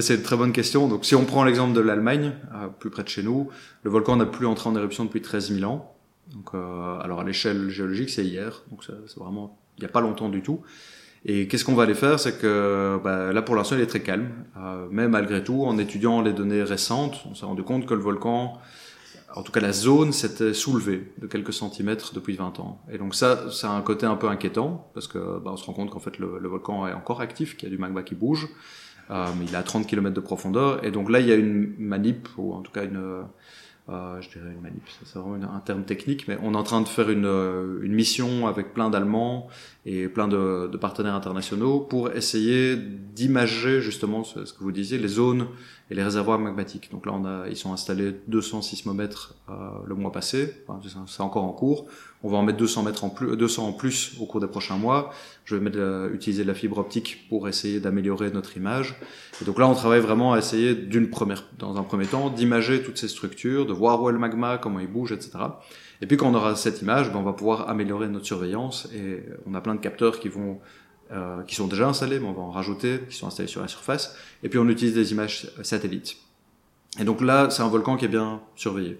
C'est 0.00 0.16
une 0.16 0.22
très 0.22 0.36
bonne 0.36 0.52
question. 0.52 0.88
Donc, 0.88 1.04
si 1.04 1.14
on 1.14 1.24
prend 1.24 1.44
l'exemple 1.44 1.72
de 1.72 1.80
l'Allemagne, 1.80 2.32
plus 2.78 2.90
près 2.90 3.04
de 3.04 3.08
chez 3.08 3.22
nous, 3.22 3.48
le 3.82 3.90
volcan 3.90 4.16
n'a 4.16 4.26
plus 4.26 4.46
entré 4.46 4.68
en 4.68 4.76
éruption 4.76 5.04
depuis 5.04 5.22
13 5.22 5.52
000 5.52 5.70
ans. 5.70 5.94
Donc, 6.32 6.50
euh, 6.54 6.98
alors 7.00 7.20
à 7.20 7.24
l'échelle 7.24 7.68
géologique, 7.68 8.10
c'est 8.10 8.24
hier. 8.24 8.62
Donc, 8.70 8.84
c'est 8.84 9.18
vraiment 9.18 9.58
il 9.78 9.80
n'y 9.80 9.86
a 9.86 9.90
pas 9.90 10.00
longtemps 10.00 10.28
du 10.28 10.42
tout. 10.42 10.62
Et 11.24 11.48
qu'est-ce 11.48 11.64
qu'on 11.64 11.74
va 11.74 11.84
aller 11.84 11.94
faire? 11.94 12.20
C'est 12.20 12.38
que 12.38 12.98
bah, 13.02 13.32
là, 13.32 13.42
pour 13.42 13.56
l'instant, 13.56 13.76
il 13.76 13.82
est 13.82 13.86
très 13.86 14.02
calme. 14.02 14.28
Euh, 14.58 14.86
mais 14.90 15.08
malgré 15.08 15.42
tout, 15.42 15.64
en 15.64 15.78
étudiant 15.78 16.20
les 16.20 16.32
données 16.32 16.62
récentes, 16.62 17.24
on 17.30 17.34
s'est 17.34 17.46
rendu 17.46 17.62
compte 17.62 17.86
que 17.86 17.94
le 17.94 18.00
volcan, 18.00 18.58
en 19.34 19.42
tout 19.42 19.50
cas 19.50 19.60
la 19.60 19.72
zone, 19.72 20.12
s'était 20.12 20.52
soulevée 20.52 21.12
de 21.18 21.26
quelques 21.26 21.54
centimètres 21.54 22.12
depuis 22.14 22.36
20 22.36 22.60
ans. 22.60 22.82
Et 22.92 22.98
donc 22.98 23.14
ça, 23.14 23.50
c'est 23.50 23.66
un 23.66 23.80
côté 23.80 24.04
un 24.04 24.16
peu 24.16 24.28
inquiétant 24.28 24.90
parce 24.92 25.08
que 25.08 25.18
bah, 25.38 25.50
on 25.52 25.56
se 25.56 25.64
rend 25.64 25.72
compte 25.72 25.90
qu'en 25.90 26.00
fait 26.00 26.18
le, 26.18 26.46
volcan 26.46 26.86
est 26.86 26.92
encore 26.92 27.22
actif, 27.22 27.56
qu'il 27.56 27.68
y 27.68 27.72
a 27.72 27.74
du 27.74 27.80
magma 27.80 28.02
qui 28.02 28.14
bouge. 28.14 28.48
Euh, 29.10 29.26
il 29.42 29.52
est 29.52 29.56
à 29.56 29.62
30 29.62 29.86
km 29.86 30.14
de 30.14 30.20
profondeur. 30.20 30.84
Et 30.84 30.90
donc 30.90 31.10
là, 31.10 31.20
il 31.20 31.26
y 31.26 31.32
a 31.32 31.36
une 31.36 31.74
manip, 31.78 32.28
ou 32.38 32.52
en 32.52 32.60
tout 32.60 32.72
cas 32.72 32.84
une, 32.84 33.24
euh, 33.90 34.18
je 34.22 34.30
dirais 34.30 34.50
une 34.50 34.62
manip, 34.62 34.82
c'est 35.04 35.18
vraiment 35.18 35.54
un 35.54 35.60
terme 35.60 35.84
technique, 35.84 36.26
mais 36.26 36.38
on 36.42 36.54
est 36.54 36.56
en 36.56 36.62
train 36.62 36.80
de 36.80 36.88
faire 36.88 37.10
une, 37.10 37.26
euh, 37.26 37.80
une 37.82 37.92
mission 37.92 38.46
avec 38.46 38.72
plein 38.72 38.88
d'Allemands 38.88 39.48
et 39.84 40.08
plein 40.08 40.26
de, 40.26 40.74
partenaires 40.78 41.14
internationaux 41.14 41.80
pour 41.80 42.10
essayer 42.10 42.76
d'imager 42.76 43.82
justement 43.82 44.24
ce, 44.24 44.40
que 44.40 44.60
vous 44.60 44.72
disiez, 44.72 44.96
les 44.96 45.08
zones 45.08 45.48
et 45.90 45.94
les 45.94 46.02
réservoirs 46.02 46.38
magmatiques. 46.38 46.90
Donc 46.92 47.04
là, 47.04 47.12
on 47.14 47.26
a, 47.26 47.46
ils 47.48 47.58
sont 47.58 47.74
installés 47.74 48.14
200 48.28 48.62
sismomètres 48.62 49.34
euh, 49.50 49.52
le 49.86 49.94
mois 49.94 50.12
passé, 50.12 50.64
enfin, 50.66 50.80
c'est 51.06 51.20
encore 51.20 51.44
en 51.44 51.52
cours. 51.52 51.86
On 52.24 52.30
va 52.30 52.38
en 52.38 52.42
mettre 52.42 52.58
200 52.58 52.82
mètres 52.84 53.04
en 53.04 53.10
plus, 53.10 53.36
200 53.36 53.68
en 53.68 53.72
plus 53.72 54.16
au 54.18 54.24
cours 54.24 54.40
des 54.40 54.48
prochains 54.48 54.78
mois. 54.78 55.12
Je 55.44 55.54
vais 55.54 55.60
mettre, 55.60 55.78
euh, 55.78 56.12
utiliser 56.12 56.42
la 56.42 56.54
fibre 56.54 56.78
optique 56.78 57.28
pour 57.28 57.48
essayer 57.48 57.80
d'améliorer 57.80 58.30
notre 58.30 58.56
image. 58.56 58.96
Et 59.42 59.44
donc 59.44 59.58
là, 59.58 59.68
on 59.68 59.74
travaille 59.74 60.00
vraiment 60.00 60.32
à 60.32 60.38
essayer 60.38 60.74
d'une 60.74 61.10
première, 61.10 61.44
dans 61.58 61.76
un 61.76 61.82
premier 61.82 62.06
temps, 62.06 62.30
d'imager 62.30 62.82
toutes 62.82 62.96
ces 62.96 63.08
structures, 63.08 63.66
de 63.66 63.74
voir 63.74 64.02
où 64.02 64.08
est 64.08 64.12
le 64.12 64.18
magma, 64.18 64.56
comment 64.56 64.80
il 64.80 64.88
bouge, 64.88 65.12
etc. 65.12 65.32
Et 66.00 66.06
puis 66.06 66.16
quand 66.16 66.30
on 66.30 66.34
aura 66.34 66.56
cette 66.56 66.80
image, 66.80 67.12
ben, 67.12 67.18
on 67.18 67.22
va 67.22 67.34
pouvoir 67.34 67.68
améliorer 67.68 68.08
notre 68.08 68.24
surveillance 68.24 68.88
et 68.94 69.22
on 69.46 69.54
a 69.54 69.60
plein 69.60 69.74
de 69.74 69.80
capteurs 69.80 70.18
qui 70.18 70.30
vont 70.30 70.60
euh, 71.12 71.42
qui 71.42 71.54
sont 71.54 71.66
déjà 71.66 71.86
installés, 71.86 72.18
mais 72.18 72.26
on 72.26 72.32
va 72.32 72.40
en 72.40 72.50
rajouter, 72.50 73.00
qui 73.10 73.16
sont 73.16 73.26
installés 73.26 73.46
sur 73.46 73.60
la 73.60 73.68
surface. 73.68 74.16
Et 74.42 74.48
puis 74.48 74.58
on 74.58 74.66
utilise 74.70 74.94
des 74.94 75.12
images 75.12 75.50
satellites. 75.62 76.16
Et 76.98 77.04
donc 77.04 77.20
là, 77.20 77.50
c'est 77.50 77.62
un 77.62 77.68
volcan 77.68 77.98
qui 77.98 78.06
est 78.06 78.08
bien 78.08 78.40
surveillé. 78.56 78.98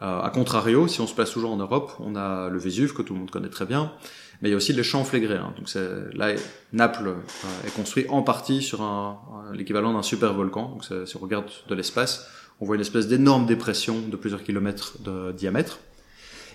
Euh, 0.00 0.20
a 0.20 0.30
contrario, 0.30 0.86
si 0.86 1.00
on 1.00 1.06
se 1.06 1.14
place 1.14 1.30
toujours 1.32 1.52
en 1.52 1.56
Europe, 1.56 1.92
on 1.98 2.14
a 2.14 2.48
le 2.48 2.58
Vésuve 2.58 2.94
que 2.94 3.02
tout 3.02 3.14
le 3.14 3.18
monde 3.18 3.30
connaît 3.30 3.48
très 3.48 3.66
bien, 3.66 3.92
mais 4.40 4.48
il 4.48 4.52
y 4.52 4.54
a 4.54 4.56
aussi 4.56 4.72
les 4.72 4.84
champs 4.84 5.02
flégréens. 5.02 5.52
Donc 5.56 5.68
c'est, 5.68 6.14
là, 6.14 6.34
Naples 6.72 7.08
euh, 7.08 7.66
est 7.66 7.74
construit 7.74 8.06
en 8.08 8.22
partie 8.22 8.62
sur 8.62 8.82
un, 8.82 9.18
l'équivalent 9.52 9.92
d'un 9.92 10.02
super 10.02 10.34
volcan. 10.34 10.68
Donc 10.68 10.84
si 10.84 11.16
on 11.16 11.20
regarde 11.20 11.50
de 11.68 11.74
l'espace, 11.74 12.28
on 12.60 12.66
voit 12.66 12.76
une 12.76 12.82
espèce 12.82 13.08
d'énorme 13.08 13.46
dépression 13.46 14.00
de 14.00 14.16
plusieurs 14.16 14.42
kilomètres 14.42 15.02
de 15.02 15.32
diamètre. 15.32 15.80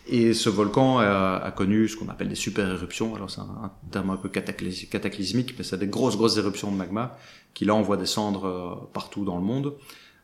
Et 0.08 0.34
ce 0.34 0.50
volcan 0.50 1.00
a, 1.00 1.38
a 1.38 1.52
connu 1.52 1.88
ce 1.88 1.96
qu'on 1.96 2.10
appelle 2.10 2.28
des 2.28 2.36
super 2.36 2.68
éruptions. 2.70 3.16
Alors 3.16 3.30
c'est 3.30 3.40
un, 3.40 3.72
terme 3.92 4.10
un 4.10 4.18
peu 4.18 4.28
cataclysmique, 4.28 5.56
mais 5.58 5.64
c'est 5.64 5.78
des 5.78 5.88
grosses 5.88 6.18
grosses 6.18 6.38
éruptions 6.38 6.72
de 6.72 6.76
magma 6.76 7.18
qui 7.54 7.66
là 7.66 7.76
envoient 7.76 7.98
des 7.98 8.06
cendres 8.06 8.46
euh, 8.46 8.90
partout 8.94 9.24
dans 9.24 9.38
le 9.38 9.44
monde 9.44 9.76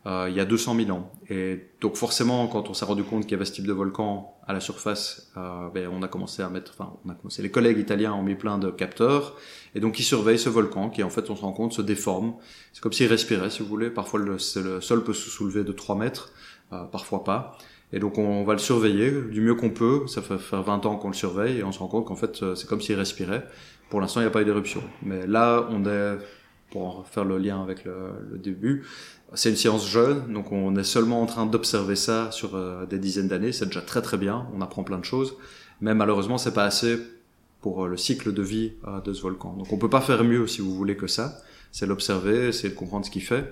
euh, 0.06 0.28
il 0.30 0.34
y 0.34 0.40
a 0.40 0.46
200 0.46 0.76
000 0.76 0.90
ans. 0.90 1.12
Et 1.28 1.60
donc 1.80 1.96
forcément, 1.96 2.46
quand 2.46 2.70
on 2.70 2.74
s'est 2.74 2.86
rendu 2.86 3.04
compte 3.04 3.24
qu'il 3.24 3.32
y 3.32 3.34
avait 3.34 3.44
ce 3.44 3.52
type 3.52 3.66
de 3.66 3.72
volcan 3.72 4.34
à 4.46 4.54
la 4.54 4.60
surface, 4.60 5.30
euh, 5.36 5.68
ben, 5.68 5.88
on 5.92 6.02
a 6.02 6.08
commencé 6.08 6.42
à 6.42 6.48
mettre, 6.48 6.72
enfin, 6.74 6.94
on 7.04 7.10
a 7.10 7.14
commencé. 7.14 7.42
Les 7.42 7.50
collègues 7.50 7.78
italiens 7.78 8.14
ont 8.14 8.22
mis 8.22 8.34
plein 8.34 8.56
de 8.56 8.70
capteurs, 8.70 9.36
et 9.74 9.80
donc 9.80 9.98
ils 9.98 10.04
surveillent 10.04 10.38
ce 10.38 10.48
volcan 10.48 10.88
qui, 10.88 11.02
en 11.02 11.10
fait, 11.10 11.28
on 11.28 11.36
se 11.36 11.42
rend 11.42 11.52
compte, 11.52 11.74
se 11.74 11.82
déforme. 11.82 12.34
C'est 12.72 12.80
comme 12.80 12.94
s'il 12.94 13.08
respirait, 13.08 13.50
si 13.50 13.62
vous 13.62 13.68
voulez. 13.68 13.90
Parfois, 13.90 14.20
le, 14.20 14.38
sol 14.38 15.04
peut 15.04 15.12
se 15.12 15.28
soulever 15.28 15.64
de 15.64 15.72
3 15.72 15.96
mètres, 15.96 16.32
euh, 16.72 16.84
parfois 16.84 17.22
pas. 17.22 17.58
Et 17.92 17.98
donc 17.98 18.18
on 18.18 18.44
va 18.44 18.52
le 18.52 18.60
surveiller 18.60 19.10
du 19.10 19.40
mieux 19.40 19.56
qu'on 19.56 19.70
peut. 19.70 20.06
Ça 20.06 20.22
fait 20.22 20.38
faire 20.38 20.62
20 20.62 20.86
ans 20.86 20.96
qu'on 20.96 21.08
le 21.08 21.14
surveille 21.14 21.58
et 21.58 21.64
on 21.64 21.72
se 21.72 21.80
rend 21.80 21.88
compte 21.88 22.06
qu'en 22.06 22.14
fait 22.14 22.54
c'est 22.54 22.68
comme 22.68 22.80
s'il 22.80 22.94
respirait. 22.94 23.44
Pour 23.88 24.00
l'instant 24.00 24.20
il 24.20 24.22
n'y 24.22 24.28
a 24.28 24.30
pas 24.30 24.42
eu 24.42 24.44
d'éruption. 24.44 24.80
Mais 25.02 25.26
là 25.26 25.66
on 25.70 25.84
est 25.84 26.18
pour 26.70 26.86
en 26.86 27.02
faire 27.04 27.24
le 27.24 27.38
lien 27.38 27.62
avec 27.62 27.84
le, 27.84 28.10
le 28.30 28.38
début, 28.38 28.84
c'est 29.34 29.50
une 29.50 29.56
science 29.56 29.88
jeune, 29.88 30.32
donc 30.32 30.50
on 30.50 30.74
est 30.76 30.84
seulement 30.84 31.22
en 31.22 31.26
train 31.26 31.46
d'observer 31.46 31.96
ça 31.96 32.30
sur 32.32 32.56
euh, 32.56 32.84
des 32.86 32.98
dizaines 32.98 33.28
d'années. 33.28 33.52
C'est 33.52 33.66
déjà 33.66 33.80
très 33.80 34.02
très 34.02 34.16
bien, 34.16 34.46
on 34.54 34.60
apprend 34.60 34.82
plein 34.82 34.98
de 34.98 35.04
choses, 35.04 35.34
mais 35.80 35.94
malheureusement 35.94 36.38
c'est 36.38 36.54
pas 36.54 36.64
assez 36.64 36.98
pour 37.60 37.84
euh, 37.84 37.88
le 37.88 37.96
cycle 37.96 38.32
de 38.32 38.42
vie 38.42 38.72
euh, 38.88 39.00
de 39.00 39.12
ce 39.12 39.22
volcan. 39.22 39.52
Donc 39.52 39.72
on 39.72 39.78
peut 39.78 39.90
pas 39.90 40.00
faire 40.00 40.24
mieux 40.24 40.46
si 40.46 40.60
vous 40.60 40.74
voulez 40.74 40.96
que 40.96 41.06
ça. 41.06 41.38
C'est 41.72 41.86
l'observer, 41.86 42.50
de 42.50 42.68
comprendre 42.70 43.06
ce 43.06 43.12
qu'il 43.12 43.22
fait. 43.22 43.48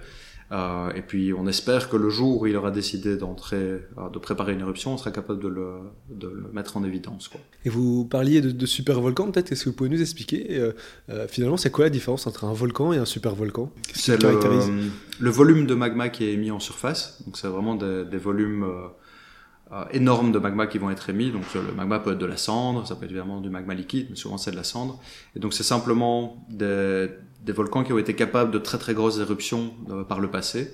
Euh, 0.51 0.91
et 0.95 1.03
puis 1.03 1.33
on 1.35 1.47
espère 1.47 1.91
que 1.91 1.97
le 1.97 2.09
jour 2.09 2.41
où 2.41 2.47
il 2.47 2.57
aura 2.57 2.71
décidé 2.71 3.17
d'entrer, 3.17 3.57
euh, 3.57 4.09
de 4.13 4.19
préparer 4.19 4.55
une 4.55 4.61
éruption, 4.61 4.95
on 4.95 4.97
sera 4.97 5.11
capable 5.11 5.41
de 5.41 5.49
le, 5.49 5.73
de 6.11 6.27
le 6.27 6.51
mettre 6.53 6.77
en 6.77 6.85
évidence. 6.85 7.29
Quoi. 7.29 7.41
Et 7.65 7.69
vous 7.69 8.07
parliez 8.07 8.41
de, 8.41 8.51
de 8.51 8.67
super 8.67 9.01
volcan, 9.01 9.31
peut-être 9.31 9.53
Est-ce 9.53 9.65
que 9.65 9.69
vous 9.71 9.77
pouvez 9.77 9.91
nous 9.91 10.01
expliquer 10.01 10.73
euh, 11.11 11.27
finalement 11.29 11.57
c'est 11.57 11.71
quoi 11.71 11.85
la 11.85 11.91
différence 11.91 12.27
entre 12.27 12.45
un 12.45 12.53
volcan 12.55 12.93
et 12.93 12.97
un 12.97 13.05
super 13.05 13.35
volcan 13.35 13.71
Qu'est-ce 13.89 13.99
qui 13.99 14.01
C'est 14.03 14.23
le 14.23 14.33
le, 14.33 14.91
le 15.21 15.31
volume 15.31 15.67
de 15.67 15.75
magma 15.75 16.09
qui 16.09 16.25
est 16.25 16.33
émis 16.33 16.51
en 16.51 16.61
surface. 16.61 17.23
Donc 17.27 17.37
c'est 17.37 17.49
vraiment 17.49 17.75
des, 17.75 18.05
des 18.07 18.19
volumes 18.19 18.65
euh, 19.71 19.85
énormes 19.91 20.33
de 20.33 20.39
magma 20.39 20.67
qui 20.67 20.79
vont 20.79 20.91
être 20.91 21.11
émis. 21.11 21.31
Donc 21.31 21.43
le 21.55 21.75
magma 21.75 21.99
peut 21.99 22.13
être 22.13 22.19
de 22.19 22.25
la 22.25 22.39
cendre, 22.39 22.87
ça 22.87 22.97
peut 22.97 23.05
être 23.05 23.11
évidemment 23.11 23.43
du 23.43 23.51
magma 23.51 23.75
liquide, 23.75 24.07
mais 24.09 24.17
souvent 24.17 24.39
c'est 24.39 24.51
de 24.51 24.57
la 24.57 24.65
cendre. 24.65 24.99
Et 25.37 25.41
donc 25.41 25.53
c'est 25.53 25.63
simplement 25.63 26.43
des, 26.49 27.11
des 27.49 27.55
volcans 27.55 27.83
qui 27.83 27.95
ont 27.95 27.99
été 27.99 28.15
capables 28.15 28.51
de 28.51 28.59
très 28.59 28.77
très 28.77 28.93
grosses 28.93 29.19
éruptions 29.19 29.73
euh, 29.89 30.05
par 30.05 30.21
le 30.21 30.31
passé. 30.31 30.71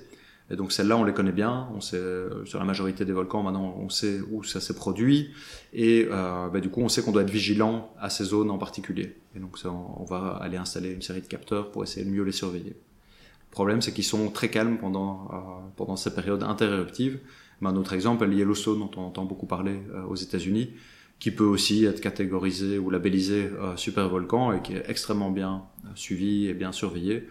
Et 0.51 0.57
donc 0.57 0.73
celles-là, 0.73 0.97
on 0.97 1.05
les 1.05 1.13
connaît 1.13 1.31
bien. 1.31 1.69
On 1.73 1.79
sait 1.79 1.95
euh, 1.95 2.43
sur 2.43 2.59
la 2.59 2.65
majorité 2.65 3.05
des 3.05 3.13
volcans 3.13 3.41
maintenant, 3.41 3.73
on 3.79 3.87
sait 3.87 4.19
où 4.29 4.43
ça 4.43 4.59
s'est 4.59 4.75
produit. 4.75 5.29
Et 5.71 6.05
euh, 6.11 6.49
bah, 6.49 6.59
du 6.59 6.69
coup, 6.69 6.81
on 6.81 6.89
sait 6.89 7.01
qu'on 7.01 7.13
doit 7.13 7.21
être 7.21 7.29
vigilant 7.29 7.93
à 7.97 8.09
ces 8.09 8.25
zones 8.25 8.51
en 8.51 8.57
particulier. 8.57 9.15
Et 9.37 9.39
donc 9.39 9.57
on 9.65 10.03
va 10.03 10.37
aller 10.41 10.57
installer 10.57 10.91
une 10.91 11.01
série 11.01 11.21
de 11.21 11.27
capteurs 11.27 11.71
pour 11.71 11.81
essayer 11.81 12.05
de 12.05 12.11
mieux 12.11 12.23
les 12.23 12.33
surveiller. 12.33 12.75
Le 12.75 13.51
problème, 13.51 13.81
c'est 13.81 13.93
qu'ils 13.93 14.03
sont 14.03 14.29
très 14.29 14.49
calmes 14.49 14.77
pendant 14.77 15.71
pendant 15.77 15.95
ces 15.95 16.13
périodes 16.13 16.43
interéruptives. 16.43 17.19
Un 17.61 17.77
autre 17.77 17.93
exemple 17.93 18.29
Yellowstone, 18.29 18.79
dont 18.79 18.91
on 18.97 19.01
entend 19.05 19.23
beaucoup 19.23 19.45
parler 19.45 19.79
aux 20.09 20.15
États-Unis, 20.15 20.71
qui 21.19 21.31
peut 21.31 21.45
aussi 21.45 21.85
être 21.85 22.01
catégorisé 22.01 22.77
ou 22.77 22.89
labellisé 22.89 23.49
euh, 23.59 23.75
super 23.77 24.09
volcan 24.09 24.51
et 24.51 24.61
qui 24.61 24.73
est 24.73 24.83
extrêmement 24.89 25.31
bien 25.31 25.63
euh, 25.85 25.89
suivi 25.95 26.47
et 26.47 26.53
bien 26.53 26.71
surveillé. 26.71 27.27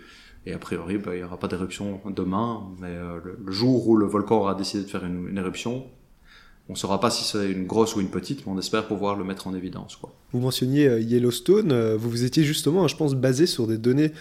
Et 0.46 0.52
a 0.52 0.58
priori, 0.58 0.98
bah, 0.98 1.14
il 1.14 1.18
n'y 1.18 1.24
aura 1.24 1.38
pas 1.38 1.48
d'éruption 1.48 2.00
demain, 2.10 2.68
mais 2.80 2.88
euh, 2.88 3.18
le, 3.44 3.52
jour 3.52 3.88
où 3.88 3.96
le 3.96 4.06
volcan 4.06 4.36
aura 4.38 4.54
décidé 4.54 4.84
de 4.84 4.88
faire 4.88 5.04
une, 5.04 5.28
une 5.28 5.38
éruption, 5.38 5.86
on 6.68 6.72
ne 6.72 6.78
saura 6.78 6.98
pas 6.98 7.10
si 7.10 7.24
c'est 7.24 7.50
une 7.50 7.66
grosse 7.66 7.94
ou 7.94 8.00
une 8.00 8.08
petite, 8.08 8.46
mais 8.46 8.52
on 8.52 8.58
espère 8.58 8.86
pouvoir 8.88 9.16
le 9.16 9.24
mettre 9.24 9.46
en 9.46 9.54
évidence. 9.54 9.96
Quoi. 9.96 10.14
Vous 10.32 10.40
mentionniez 10.40 10.98
Yellowstone, 11.00 11.94
vous 11.96 12.08
vous 12.08 12.24
étiez 12.24 12.42
justement, 12.42 12.88
je 12.88 12.96
pense, 12.96 13.14
basé 13.14 13.46
sur 13.46 13.66
des 13.66 13.76
données 13.76 14.12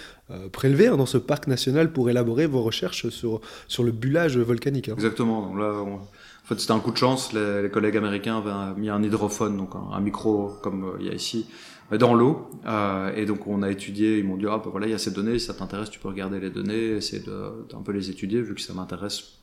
prélevées 0.52 0.88
hein, 0.88 0.98
dans 0.98 1.06
ce 1.06 1.18
parc 1.18 1.48
national 1.48 1.94
pour 1.94 2.10
élaborer 2.10 2.46
vos 2.46 2.62
recherches 2.62 3.08
sur, 3.10 3.40
sur 3.70 3.84
le 3.84 3.94
bullage 3.94 4.38
volcanique. 4.38 4.90
hein. 4.90 4.96
Exactement. 4.96 5.48
Donc 5.48 5.58
là, 5.58 5.72
on- 5.86 6.02
en 6.44 6.48
fait, 6.48 6.60
c'était 6.60 6.74
un 6.74 6.80
coup 6.80 6.92
de 6.92 6.98
chance. 6.98 7.32
Les, 7.32 7.62
les 7.62 7.70
collègues 7.70 7.96
américains 7.96 8.38
avaient 8.38 8.80
mis 8.80 8.90
un 8.90 9.02
hydrophone, 9.02 9.56
donc 9.56 9.72
un, 9.76 10.00
micro 10.02 10.52
comme 10.62 10.84
euh, 10.84 10.98
il 11.00 11.08
y 11.08 11.10
a 11.10 11.14
ici, 11.14 11.48
euh, 11.92 11.98
dans 11.98 12.14
l'eau. 12.14 12.50
Euh, 12.66 13.16
et 13.16 13.26
donc, 13.26 13.48
on 13.48 13.62
a 13.64 13.72
étudié. 13.72 14.18
Ils 14.18 14.26
m'ont 14.26 14.36
dit, 14.36 14.46
ah, 14.48 14.62
ben 14.64 14.70
voilà, 14.70 14.88
il 14.88 14.92
y 14.92 14.94
a 14.94 14.98
ces 14.98 15.12
données. 15.12 15.40
Si 15.40 15.46
ça 15.46 15.54
t'intéresse, 15.54 15.90
tu 15.90 16.00
peux 16.00 16.10
regarder 16.10 16.40
les 16.40 16.50
données, 16.50 16.98
essayer 16.98 17.24
de, 17.24 17.66
d'un 17.70 17.82
peu 17.82 17.94
les 17.94 18.10
étudier, 18.10 18.42
vu 18.42 18.56
que 18.56 18.62
ça 18.62 18.74
m'intéresse 18.74 19.40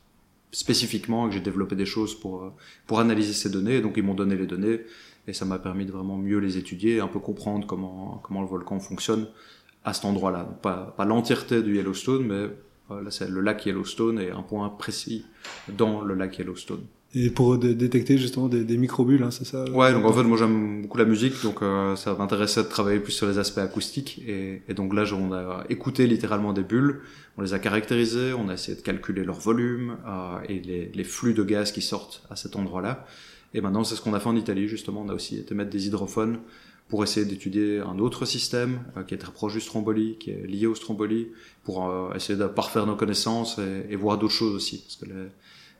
spécifiquement 0.51 1.25
et 1.25 1.29
que 1.29 1.35
j'ai 1.35 1.41
développé 1.41 1.75
des 1.75 1.85
choses 1.85 2.13
pour 2.13 2.43
euh, 2.43 2.49
pour 2.85 2.99
analyser 2.99 3.33
ces 3.33 3.49
données. 3.49 3.77
Et 3.77 3.81
donc, 3.81 3.93
ils 3.97 4.03
m'ont 4.03 4.13
donné 4.13 4.35
les 4.35 4.47
données 4.47 4.81
et 5.27 5.33
ça 5.33 5.45
m'a 5.45 5.59
permis 5.59 5.85
de 5.85 5.91
vraiment 5.91 6.17
mieux 6.17 6.39
les 6.39 6.57
étudier, 6.57 6.99
un 6.99 7.07
peu 7.07 7.19
comprendre 7.19 7.65
comment 7.67 8.19
comment 8.23 8.41
le 8.41 8.47
volcan 8.47 8.79
fonctionne 8.79 9.27
à 9.83 9.93
cet 9.93 10.05
endroit-là. 10.05 10.43
Pas 10.61 10.93
pas 10.97 11.05
l'entièreté 11.05 11.61
du 11.63 11.75
Yellowstone, 11.75 12.25
mais 12.25 12.49
là, 13.03 13.11
c'est 13.11 13.29
le 13.29 13.41
lac 13.41 13.65
Yellowstone 13.65 14.19
et 14.19 14.31
un 14.31 14.41
point 14.41 14.67
précis 14.69 15.25
dans 15.77 16.01
le 16.01 16.13
lac 16.15 16.37
Yellowstone. 16.37 16.81
Et 17.13 17.29
pour 17.29 17.57
dé- 17.57 17.75
détecter 17.75 18.17
justement 18.17 18.47
des, 18.47 18.63
des 18.63 18.77
microbules, 18.77 19.21
hein, 19.23 19.31
c'est 19.31 19.43
ça 19.45 19.65
Ouais, 19.71 19.91
donc 19.91 20.05
en 20.05 20.13
fait, 20.13 20.23
moi 20.23 20.37
j'aime 20.37 20.83
beaucoup 20.83 20.97
la 20.97 21.03
musique, 21.05 21.33
donc 21.43 21.61
euh, 21.61 21.95
ça 21.97 22.15
m'intéressait 22.15 22.63
de 22.63 22.69
travailler 22.69 22.99
plus 23.01 23.11
sur 23.11 23.27
les 23.27 23.37
aspects 23.37 23.57
acoustiques. 23.59 24.21
Et, 24.25 24.61
et 24.69 24.73
donc 24.73 24.93
là, 24.93 25.03
on 25.13 25.33
a 25.33 25.65
écouté 25.69 26.07
littéralement 26.07 26.53
des 26.53 26.63
bulles, 26.63 27.01
on 27.37 27.41
les 27.41 27.53
a 27.53 27.59
caractérisées, 27.59 28.31
on 28.33 28.47
a 28.47 28.53
essayé 28.53 28.77
de 28.77 28.81
calculer 28.81 29.25
leur 29.25 29.39
volume 29.39 29.97
euh, 30.07 30.37
et 30.47 30.61
les, 30.61 30.89
les 30.93 31.03
flux 31.03 31.33
de 31.33 31.43
gaz 31.43 31.73
qui 31.73 31.81
sortent 31.81 32.23
à 32.29 32.37
cet 32.37 32.55
endroit-là. 32.55 33.05
Et 33.53 33.59
maintenant, 33.59 33.83
c'est 33.83 33.95
ce 33.95 34.01
qu'on 34.01 34.13
a 34.13 34.19
fait 34.21 34.29
en 34.29 34.37
Italie, 34.37 34.69
justement. 34.69 35.01
On 35.05 35.09
a 35.09 35.13
aussi 35.13 35.37
été 35.37 35.53
mettre 35.53 35.69
des 35.71 35.87
hydrophones 35.87 36.37
pour 36.91 37.03
essayer 37.05 37.25
d'étudier 37.25 37.79
un 37.79 37.97
autre 38.05 38.25
système 38.25 38.73
euh, 38.97 39.03
qui 39.03 39.13
est 39.15 39.17
très 39.25 39.31
proche 39.31 39.53
du 39.53 39.61
stromboli, 39.61 40.17
qui 40.19 40.29
est 40.31 40.45
lié 40.45 40.67
au 40.67 40.75
stromboli, 40.75 41.29
pour 41.63 41.75
euh, 41.89 42.13
essayer 42.17 42.37
de 42.37 42.45
parfaire 42.45 42.85
nos 42.85 42.95
connaissances 42.97 43.57
et, 43.57 43.91
et 43.91 43.95
voir 43.95 44.19
d'autres 44.19 44.33
choses 44.41 44.53
aussi. 44.53 44.77
Parce 44.85 44.97
que 44.97 45.05
les, 45.05 45.27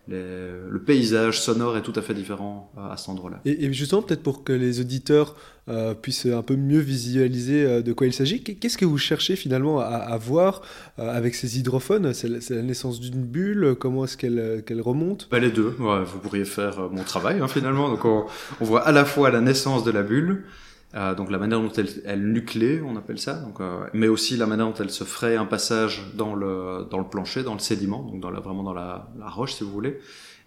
les- 0.08 0.70
le 0.70 0.82
paysage 0.82 1.40
sonore 1.40 1.78
est 1.78 1.84
tout 1.84 1.94
à 1.96 2.02
fait 2.02 2.14
différent 2.16 2.72
euh, 2.78 2.92
à 2.94 2.98
cet 2.98 3.10
endroit-là. 3.10 3.40
Et, 3.46 3.66
et 3.66 3.72
justement, 3.74 4.02
peut-être 4.02 4.24
pour 4.24 4.44
que 4.44 4.52
les 4.54 4.80
auditeurs 4.80 5.36
euh, 5.70 5.94
puissent 5.94 6.26
un 6.26 6.42
peu 6.42 6.56
mieux 6.56 6.80
visualiser 6.80 7.84
de 7.84 7.94
quoi 7.94 8.08
il 8.08 8.14
s'agit, 8.14 8.42
qu'est- 8.42 8.56
qu'est-ce 8.56 8.78
que 8.80 8.86
vous 8.86 8.98
cherchez 8.98 9.36
finalement 9.36 9.80
à, 9.80 9.84
à 10.16 10.18
voir 10.18 10.62
avec 10.98 11.36
ces 11.36 11.60
hydrophones? 11.60 12.14
C'est 12.14 12.28
la, 12.30 12.62
naissance 12.64 13.00
d'une 13.00 13.22
bulle 13.24 13.76
Comment 13.80 14.06
est-ce 14.06 14.18
qu'elle 14.18 14.82
remonte? 14.82 15.28
Bah, 15.30 15.40
les 15.40 15.52
deux, 15.52 15.76
ouais, 15.80 16.04
vous 16.04 16.20
pourriez 16.20 16.46
faire 16.46 16.90
mon 16.90 17.04
travail 17.04 17.40
hein, 17.42 17.48
finalement. 17.48 17.90
Donc 17.90 18.04
on, 18.06 18.26
on 18.62 18.66
voit 18.66 18.82
à 18.82 18.92
la 18.92 19.06
fois 19.06 19.30
la 19.30 19.42
naissance 19.42 19.84
de 19.84 19.92
la 19.92 20.04
bulle, 20.04 20.46
euh, 20.96 21.16
donc 21.16 21.32
la 21.32 21.38
manière 21.38 21.62
dont 21.62 21.72
elle, 21.72 21.88
elle 22.06 22.82
on 22.86 22.96
appelle 22.98 23.18
ça, 23.20 23.36
donc, 23.36 23.62
euh, 23.62 23.86
mais 23.94 24.08
aussi 24.08 24.36
la 24.38 24.46
manière 24.46 24.68
dont 24.68 24.74
elle 24.80 24.90
se 24.90 25.04
ferait 25.04 25.36
un 25.38 25.46
passage 25.46 26.04
dans 26.16 26.36
le 26.36 26.86
dans 26.90 26.98
le 26.98 27.06
plancher, 27.06 27.44
dans 27.44 27.54
le 27.54 27.60
sédiment, 27.60 28.04
donc 28.04 28.20
dans 28.20 28.30
la, 28.30 28.40
vraiment 28.42 28.64
dans 28.64 28.74
la, 28.74 29.10
la 29.18 29.30
roche 29.30 29.54
si 29.54 29.64
vous 29.64 29.72
voulez, 29.72 30.00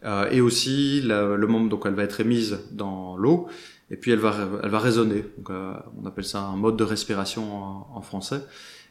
euh, 0.05 0.29
et 0.31 0.41
aussi 0.41 1.01
la- 1.03 1.35
le 1.37 1.47
moment 1.47 1.67
donc 1.67 1.83
elle 1.87 1.95
va 1.95 2.03
être 2.05 2.21
émise 2.21 2.59
dans 2.73 3.17
l'eau 3.17 3.47
et 3.91 3.97
puis 3.97 4.11
elle 4.13 4.19
va 4.19 4.35
elle 4.63 4.71
va 4.71 4.79
résonner. 4.79 5.25
Donc 5.39 5.51
euh, 5.51 5.73
on 6.01 6.07
appelle 6.07 6.25
ça 6.27 6.41
un 6.43 6.57
mode 6.57 6.77
de 6.77 6.85
respiration 6.85 7.45
en, 7.55 7.89
en 7.95 8.01
français. 8.03 8.41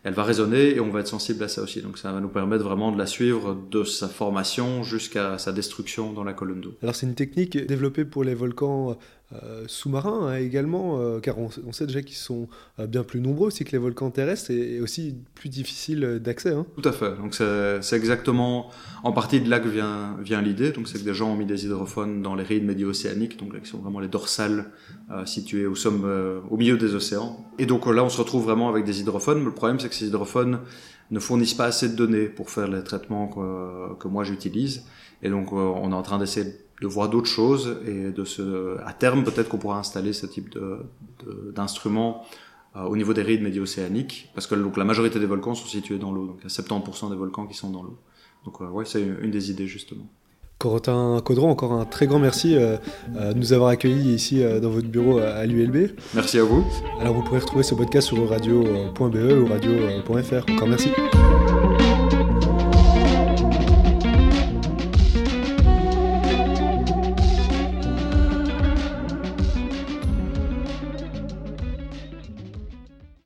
Elle 0.06 0.14
va 0.16 0.24
résonner 0.26 0.76
et 0.76 0.82
on 0.82 0.90
va 0.90 1.00
être 1.00 1.08
sensible 1.08 1.42
à 1.46 1.48
ça 1.48 1.62
aussi. 1.62 1.82
Donc 1.82 1.98
ça 1.98 2.12
va 2.12 2.20
nous 2.20 2.28
permettre 2.28 2.66
vraiment 2.66 2.92
de 2.92 2.98
la 2.98 3.06
suivre 3.06 3.56
de 3.72 3.86
sa 3.86 4.10
formation 4.10 4.84
jusqu'à 4.84 5.38
sa 5.38 5.54
destruction 5.54 6.12
dans 6.12 6.26
la 6.26 6.34
colonne 6.34 6.60
d'eau. 6.60 6.74
Alors 6.84 6.94
c'est 6.94 7.06
une 7.06 7.16
technique 7.16 7.56
développée 7.68 8.04
pour 8.04 8.26
les 8.26 8.36
volcans 8.36 8.98
euh, 9.42 9.64
sous-marins 9.68 10.28
hein, 10.28 10.36
également, 10.36 11.00
euh, 11.00 11.20
car 11.20 11.38
on, 11.40 11.50
sait 11.72 11.88
déjà 11.88 12.02
qu'ils 12.02 12.18
sont 12.18 12.48
euh, 12.80 12.86
bien 12.86 13.04
plus 13.04 13.20
nombreux 13.20 13.48
aussi 13.48 13.64
que 13.64 13.72
les 13.72 13.78
volcans 13.78 14.12
terrestres 14.12 14.52
et, 14.52 14.80
aussi 14.80 15.16
plus 15.34 15.50
difficiles 15.50 16.20
d'accès. 16.22 16.54
hein. 16.54 16.66
Tout 16.80 16.88
à 16.88 16.92
fait. 16.92 17.16
Donc 17.18 17.34
c'est 17.34 17.96
exactement 17.96 18.70
en 19.04 19.12
partie 19.12 19.42
de 19.42 19.50
là 19.50 19.60
que 19.60 19.70
vient 19.70 20.18
vient 20.22 20.42
l'idée. 20.42 20.72
Donc 20.72 20.88
c'est 20.88 21.00
que 21.00 21.04
des 21.04 21.14
gens 21.14 21.32
ont 21.32 21.36
mis 21.36 21.46
des 21.46 21.66
hydrophones 21.66 22.22
dans 22.22 22.36
les 22.36 22.44
rides 22.44 22.66
médio-océaniques, 22.66 23.40
donc 23.40 23.54
là, 23.54 23.60
qui 23.60 23.70
sont 23.70 23.80
vraiment 23.80 24.00
les 24.00 24.08
dorsales 24.08 24.66
situées 25.26 25.66
au 25.66 25.74
au 26.50 26.58
milieu 26.58 26.78
des 26.78 26.96
océans. 26.96 27.46
Et 27.60 27.66
donc 27.66 27.88
là 27.88 28.04
on 28.04 28.10
se 28.10 28.18
retrouve 28.18 28.44
vraiment 28.44 28.70
avec 28.70 28.86
des 28.86 29.02
hydrophones. 29.02 29.40
Mais 29.40 29.46
le 29.46 29.54
problème 29.54 29.80
c'est 29.80 29.90
que 29.90 29.96
ces 29.96 30.08
hydrophones 30.08 30.60
ne 31.12 31.20
fournissent 31.20 31.54
pas 31.54 31.66
assez 31.66 31.90
de 31.90 31.96
données 31.96 32.26
pour 32.26 32.50
faire 32.50 32.68
les 32.68 32.84
traitements 32.84 33.28
que, 33.28 33.96
que 33.96 34.08
moi 34.08 34.24
j'utilise. 34.24 34.84
Et 35.22 35.30
donc 35.30 35.52
on 35.54 35.92
est 35.92 35.96
en 35.96 36.04
train 36.04 36.20
d'essayer 36.20 36.52
de 36.82 36.88
voir 36.88 37.10
d'autres 37.10 37.30
choses 37.30 37.78
et 37.88 38.12
de 38.12 38.24
se 38.26 38.78
à 38.86 38.94
terme 38.94 39.24
peut-être 39.24 39.50
qu'on 39.50 39.58
pourra 39.58 39.80
installer 39.80 40.14
ce 40.14 40.26
type 40.26 40.50
de 40.52 40.80
de- 41.26 41.52
d'instruments 41.56 42.24
euh, 42.76 42.84
au 42.84 42.98
niveau 42.98 43.14
des 43.14 43.22
rides 43.22 43.44
médio-océaniques, 43.44 44.30
parce 44.34 44.48
que 44.48 44.56
donc, 44.56 44.78
la 44.78 44.84
majorité 44.84 45.20
des 45.20 45.28
volcans 45.28 45.54
sont 45.54 45.68
situés 45.68 46.00
dans 46.00 46.12
l'eau, 46.12 46.26
donc 46.26 46.38
il 46.40 46.44
y 46.44 46.48
a 46.48 46.50
70% 46.50 47.10
des 47.12 47.16
volcans 47.16 47.46
qui 47.46 47.54
sont 47.56 47.70
dans 47.70 47.84
l'eau. 47.84 47.98
Donc 48.46 48.56
euh, 48.62 48.68
ouais, 48.68 48.84
c'est 48.86 49.02
une, 49.02 49.18
une 49.22 49.32
des 49.32 49.52
idées 49.52 49.68
justement. 49.68 50.06
Corentin 50.60 51.20
Caudron, 51.24 51.50
encore 51.50 51.74
un 51.74 51.86
très 51.86 52.08
grand 52.08 52.20
merci 52.20 52.56
euh, 52.56 52.78
euh, 53.18 53.34
de 53.34 53.38
nous 53.38 53.52
avoir 53.54 53.70
accueillis 53.70 54.14
ici 54.14 54.42
euh, 54.42 54.60
dans 54.60 54.70
votre 54.70 54.88
bureau 54.88 55.20
à, 55.20 55.26
à 55.32 55.46
l'ULB. 55.46 55.92
Merci 56.16 56.40
à 56.40 56.44
vous. 56.44 56.64
Alors 57.00 57.14
vous 57.16 57.24
pourrez 57.24 57.40
retrouver 57.40 57.64
ce 57.64 57.76
podcast 57.76 58.08
sur 58.08 58.28
radio.be 58.30 59.00
ou 59.42 59.46
radio.fr. 59.46 60.52
Encore 60.52 60.68
merci. 60.70 60.90